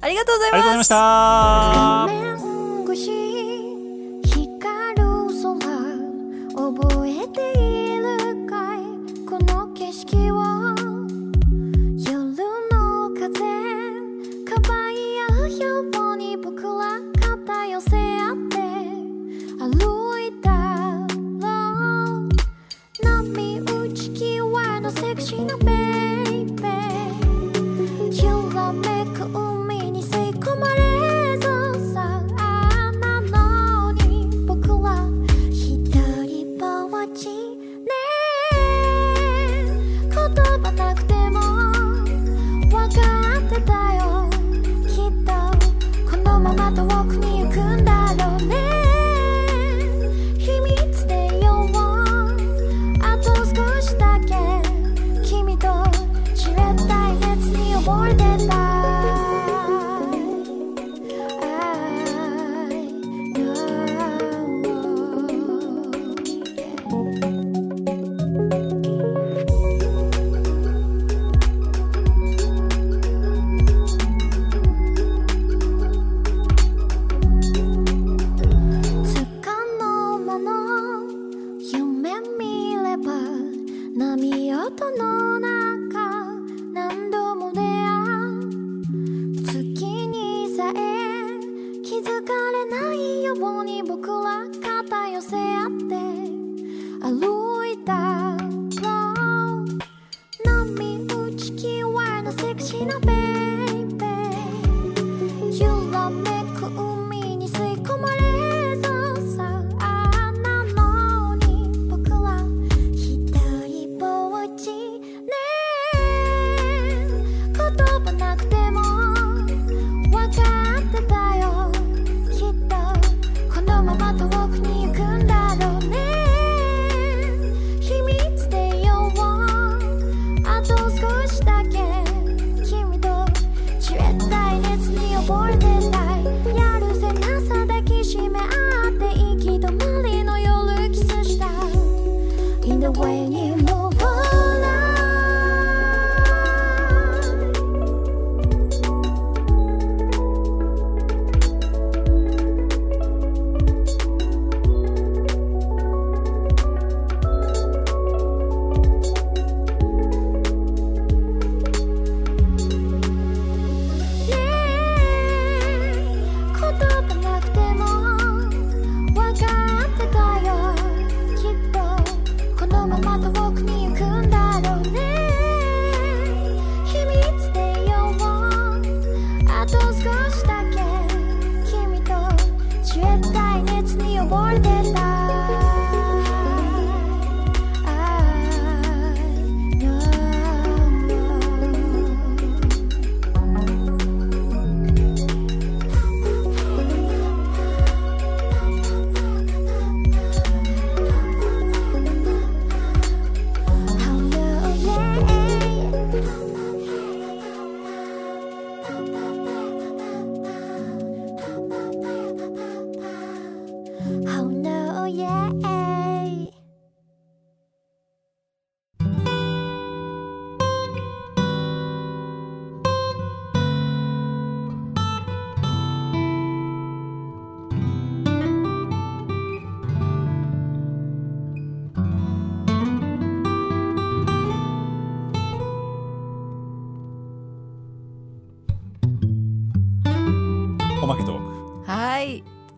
[0.00, 2.30] ありがとうございありがとうございました。
[6.72, 7.59] 覚えて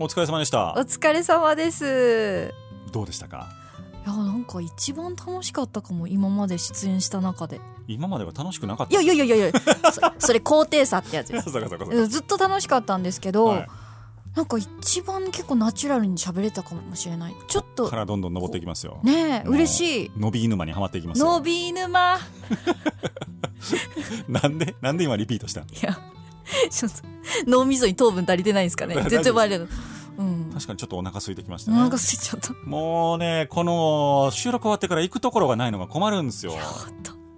[0.03, 0.72] お疲れ様でした。
[0.72, 2.53] お疲れ様です。
[2.90, 3.48] どうでしたか？
[4.05, 7.61] いやなんか一番楽しかったかも今まで出演した中で。
[7.86, 8.92] 今までは楽しくなかった。
[9.00, 9.53] いやいやいやいや
[9.92, 11.28] そ それ高低差ってやつ
[12.09, 13.66] ずっと楽しかったんですけど、はい。
[14.34, 17.34] なんか一番結構ナチュラルに喋れたかもしれない。
[17.46, 18.98] ちょっとからどんどん登っていきますよ。
[19.05, 20.11] ねえ嬉しい。
[20.16, 21.26] 伸び沼にはまっていきますよ。
[21.34, 22.18] 伸び沼
[24.28, 25.96] なんでなんで今リピートしたいや
[26.70, 26.96] ちょっと
[27.46, 28.96] 脳みそに糖分足りてないんですかね。
[29.09, 29.68] 絶対バレる
[30.23, 30.51] うん。
[30.53, 31.77] 確かにちょっとお腹空いてきましたね。
[31.79, 32.53] お腹空いちゃった。
[32.64, 36.55] もうねこの収録終わってから行くところがないのが困るんですよ。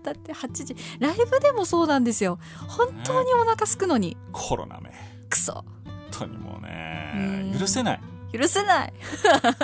[0.02, 0.76] だって8時。
[0.98, 2.38] ライブでもそうなんですよ。
[2.68, 4.16] 本当にお腹すくのに。
[4.32, 4.90] コロナめ
[5.30, 5.52] クソ。
[5.52, 5.64] 本
[6.10, 7.12] 当にもうね
[7.52, 7.58] うん。
[7.58, 8.00] 許せない。
[8.32, 8.92] 許せない。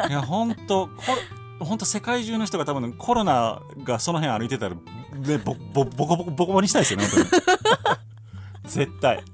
[0.09, 0.93] いや本当こ
[1.65, 7.43] 本当世界中の人が多分コロナがその辺歩いてたらねボボボコボコボコボコにしたいですよね本当に。
[8.65, 9.25] 絶対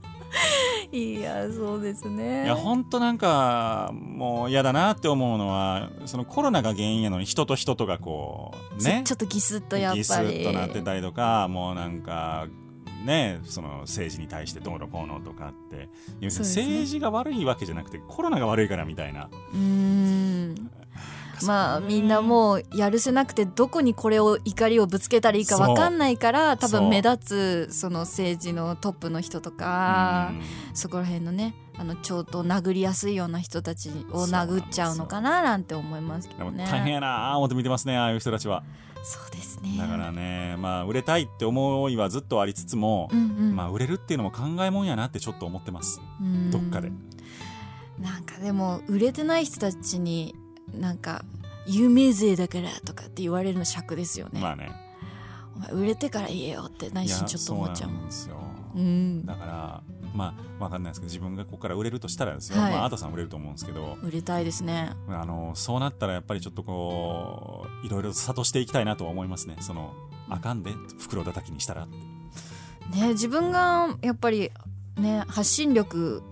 [0.97, 2.45] いやそうですね。
[2.45, 9.03] いや本当なんかもう嫌だなって思うのはそのコロナが原因やのに人と人とがこうね。
[9.05, 10.01] ちょっとギスッとやっぱり。
[10.01, 12.47] ギスッとなってたりとかもうなんか
[13.05, 15.89] ねその政治に対してどうのこうのとかって。
[16.20, 16.28] ね。
[16.28, 19.28] 政治が悪いわけじゃなくてコロナが悪いからみたいな。
[19.53, 20.70] うーん
[21.45, 30.43] まあみんなもうやるせなくてどこにこれを怒りをぶつけたらいいか分かんないから多分目立つその政治のトップの人とかうん。
[30.74, 36.66] そこら辺のねあのちょっと殴りやすいような人たちを殴っちゃうのかななんて思いますけどね。
[36.70, 38.62] 大変やなあ思って見てますねああいう人たちは。
[39.03, 39.76] そうですね。
[39.78, 43.22] だからねまあ売れたいって思いはずっとありつつも、うんう
[43.53, 43.57] ん。
[43.57, 46.01] まあ売れるっていうのも考えもんやなってちょっと思ってます。
[46.20, 46.51] うん。
[46.51, 46.91] どっかで。
[47.99, 50.34] なんかでも売れてない人たちに
[50.74, 51.24] なんか
[51.66, 54.70] 有名税だからとかって言われるの尺ですよね、まあね。
[55.56, 58.06] お前売れてから言えよって内心ちょっと思っちゃうもん。
[58.06, 58.36] ですよ。
[58.74, 59.24] うん。
[59.24, 59.82] だから
[60.14, 62.72] まあわかんないですけど自分がここから売れるとしたらですよ、はい。
[62.72, 63.96] まああとさん売れると思うんですけど。
[64.02, 64.92] 売れたいですね。
[65.08, 69.56] あのそうなったらやっぱりちょっとこういろいろ諭していきたいなとは思いますね。
[69.60, 69.92] その
[70.28, 74.50] あかんで袋叩きにしたらね自分がやっぱり
[74.96, 76.22] ね発信力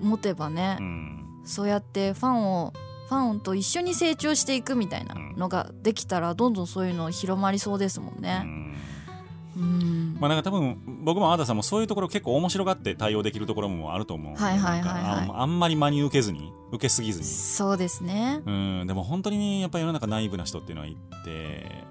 [0.00, 1.42] 持てばね、うん。
[1.44, 2.72] そうやってファンを
[3.08, 8.38] ファンと一緒に成長していくみたいなのができたらどんどんそういうの広まりそうですもんうね。
[8.38, 8.74] ん
[9.56, 18.40] うんまあなんか多分僕もあーたさんもそういうところ結構面白がって対応できるところもあると思う、はいはいはいはいなんかあんまり真に受けずに受けすぎずにそうですね。
[18.46, 21.84] うんでも本当にやっぱり世の中ナイーブな人っていうのはいて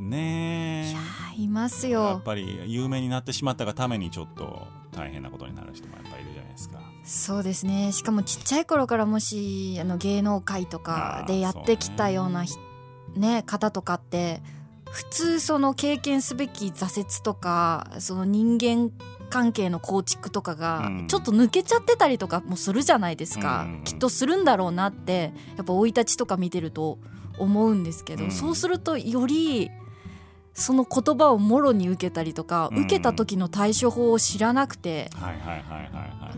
[0.00, 2.22] ねえいやーいますやよっ。
[2.24, 4.66] ぱり有名になってしまったがためにちょっと
[4.98, 6.80] 大変なことになる人もやっぱりいるじゃないですか。
[7.04, 7.92] そうですね。
[7.92, 12.54] しかもちっちゃい頃からもしあの芸能界とかでやってきたようなひ
[13.14, 13.42] ね。
[13.44, 14.42] 方とかって
[14.90, 18.90] 普通その経験すべき挫折とかその人間
[19.30, 21.06] 関係の構築とかがうん。
[21.06, 23.84] ちょっと抜けちゃってたりとかもするじゃないですか、うん。
[23.84, 26.98] きっとするんだろうなってやっぱ生い立ちとか見てると
[27.38, 28.30] 思うんですけど、うん。
[28.30, 29.70] そうするとより
[30.58, 32.82] その言葉をもろに受けたりとか、うん。
[32.84, 35.10] 受けた時の対処法を知らなくて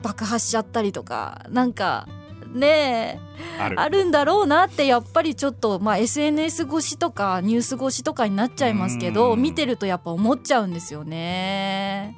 [0.03, 2.07] 爆発しちゃったりとかなんか
[2.53, 3.18] ねえ
[3.59, 4.05] ある。
[4.05, 9.43] んだろうなってやっぱりちょっと、まあ、SNS 越しとかニュース越しとかになっちゃいますけどうん。
[9.43, 12.16] 見てるとやっぱ思っちゃうんですよね。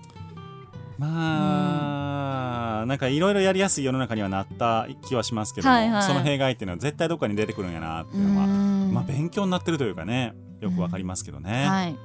[0.98, 6.03] まあ、なんかいろいろやりやすい世の中にはなった気はしますけども、はいはい。
[6.03, 8.92] その弊害っていうのは絶対どっかに出てくるんやなってういうのは、ん。
[8.92, 11.96] まあ勉強になってるというかねよくわかりますけどね、はい、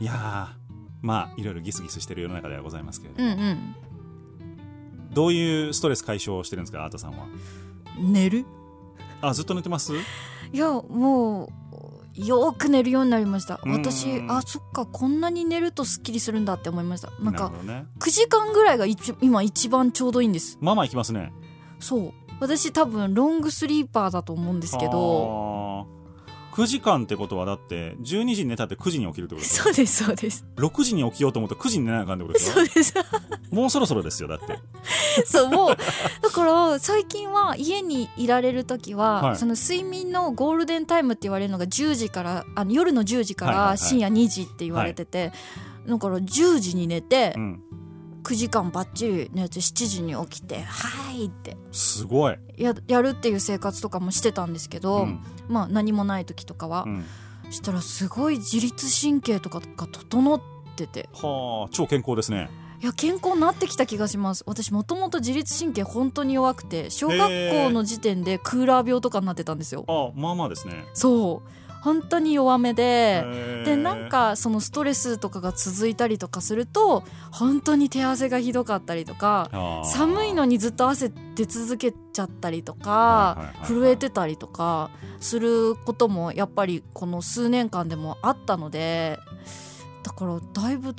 [0.00, 0.48] い、やー
[1.00, 3.74] まあいろいろギスギスしてる世の中ではございますけれども、うんうん。
[5.12, 7.26] どういうストレス解消をしてるんですかアートさんは？
[7.98, 8.44] 寝る？
[9.22, 9.94] あずっと寝てます？
[9.96, 9.98] い
[10.52, 11.48] やもう
[12.14, 13.58] よく寝るようになりました。
[13.64, 13.72] うん。
[13.72, 17.10] 私あそっかこんなに寝るとすっきりするんだって思いました。
[17.20, 17.86] なんかるほどね。
[17.98, 20.58] 9時間ぐらいが一今一番ちょうどいいんです。
[20.60, 21.32] まあまあ行きますね。
[21.80, 22.12] そう。
[22.40, 25.86] 私多分ロングスリーパーだと思うんですけど
[26.52, 29.64] 9時間ってことはだって12時に寝たって9時に起きるってことですよ。
[29.64, 30.44] そうですそうです。
[30.56, 32.54] 6時に起きようと思ったら9時に寝なあかんってことですよ。
[32.54, 32.94] そうです。
[33.50, 34.58] もうそろそろですよだって。
[35.24, 35.76] そうもう
[36.20, 39.36] だから最近は家にいられる時は、はい。
[39.36, 45.32] その睡眠のゴールデンタイムって言われるのが10時からあの夜の10時から深夜2時って言われてて、
[45.86, 47.62] だから10時に寝て、うん
[48.22, 51.56] 9時間ばっちり寝て7時に起きて「はい」って。
[51.72, 55.20] すごい、ややるっていう生活とかもしてたんですけど、うん。
[55.48, 57.04] まあ何もない時とかはう、ん、
[57.50, 60.40] したらすごい自律神経とかが整っ
[60.76, 61.08] てて。
[61.12, 62.50] はあ超健康ですね。
[62.82, 64.42] いや健康になってきた気がします。
[64.44, 69.84] 私もともと自律神経本当に弱くて小学校の時点でクーラー病とかになってたんですよ。
[69.86, 70.84] あまあまあですね。
[70.92, 71.48] そう
[71.82, 73.24] 本当に弱めで
[73.64, 77.02] でなんかそのストレスとかが続いたりとかすると
[77.32, 79.50] 本当に手汗がひどかったりとか
[79.84, 89.18] 寒いのにずっと汗出続けちゃったりとか震えてたりとかすることもやっぱりこの数年間でもあったので
[90.04, 90.94] だからだいぶ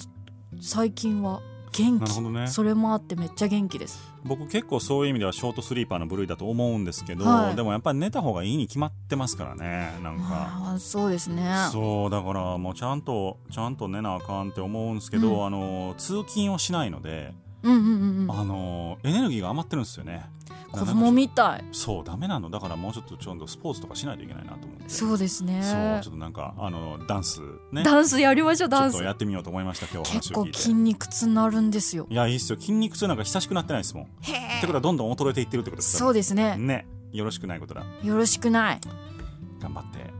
[0.61, 1.41] 最近は
[1.73, 2.47] 元気、ね。
[2.47, 4.13] それもあってめっちゃ元気です。
[4.23, 7.55] 僕結構そういう意味ではショートスリーパーの部類だと思うんですけど、はい。
[7.55, 10.75] でもやっぱり寝た方がいいに決まってますからねなんか。
[10.77, 11.67] そうですね。
[11.71, 15.45] そうだからもうちゃんとちゃんと寝なあかんって思うんですけど、うん。
[15.47, 18.31] あの通勤をしないので、うんうんうんうん。
[18.31, 20.25] あのエネルギーが余ってるんですよね
[20.73, 21.63] 子供みたい。
[21.71, 22.49] そうダメなの。
[22.49, 24.89] だからもうちょっとちゃんとスポーツとかしないといけないなと思って。
[24.89, 25.61] そうですね。
[25.61, 27.83] そうちょっとなんかあのダンスね。
[27.83, 29.03] ダンスやりましょうちダンス。
[29.03, 30.59] やってみようと思いました今日結構話を聞いて。
[30.59, 32.07] 筋肉痛になるんですよ。
[32.09, 32.59] いやいいっすよ。
[32.59, 34.03] 筋肉痛なんか久しくなってないですもん。
[34.05, 36.57] ってことはどんどん衰えていってるってことですそうですね。
[36.57, 36.87] ね。
[37.11, 37.85] よろしくないことだ。
[38.03, 38.81] よろしくない。
[39.59, 40.11] 頑張って。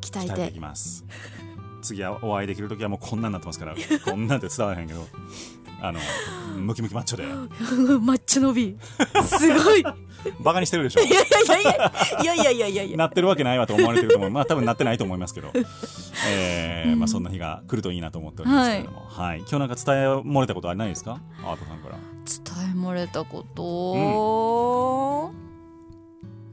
[0.00, 0.32] 鍛えて。
[0.32, 1.04] 鍛えていきます。
[1.80, 3.74] 次はお会いできる時はもうこんなんなってますから。
[4.04, 5.06] こんなんって伝わらへんけど
[5.80, 6.00] あの
[6.56, 7.24] ムキムキマッチョで。
[8.00, 8.76] マッチョ伸び。
[9.24, 9.84] すごい。
[10.40, 11.00] バカにしてるでしょ。
[11.02, 14.30] いやいやいやいやいやいやいやなってるわけないわと思われてると思う。
[14.30, 15.52] まあ多分なってないと思いますけど、
[16.28, 21.20] えーまあ、そんな日が来るといいなと思っておりますけども、はい、はい、今日なんか伝え漏れたことはないですか？
[21.44, 21.96] アートさんから。
[22.26, 25.32] 伝え漏れたこと、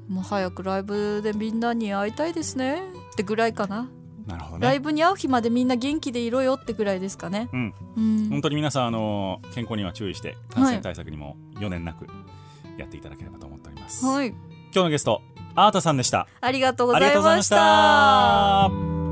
[0.09, 2.83] うん、もう早くライブでみんなに会いたいですね。
[3.13, 3.89] ってぐらいかな。
[4.25, 7.49] なるほどライねブに会う日までみんな元気でいろよってぐらいですかね。
[7.53, 7.73] うん。
[7.97, 8.29] うん。
[8.29, 12.07] 本当に皆さんあの健康には注意して感染対策にも余念なく
[12.77, 14.29] やっていただければと思っております、はい。
[14.29, 14.37] 今
[14.71, 15.21] 日のゲスト
[15.55, 16.27] アートさんでした。
[16.41, 19.04] ありがとうございました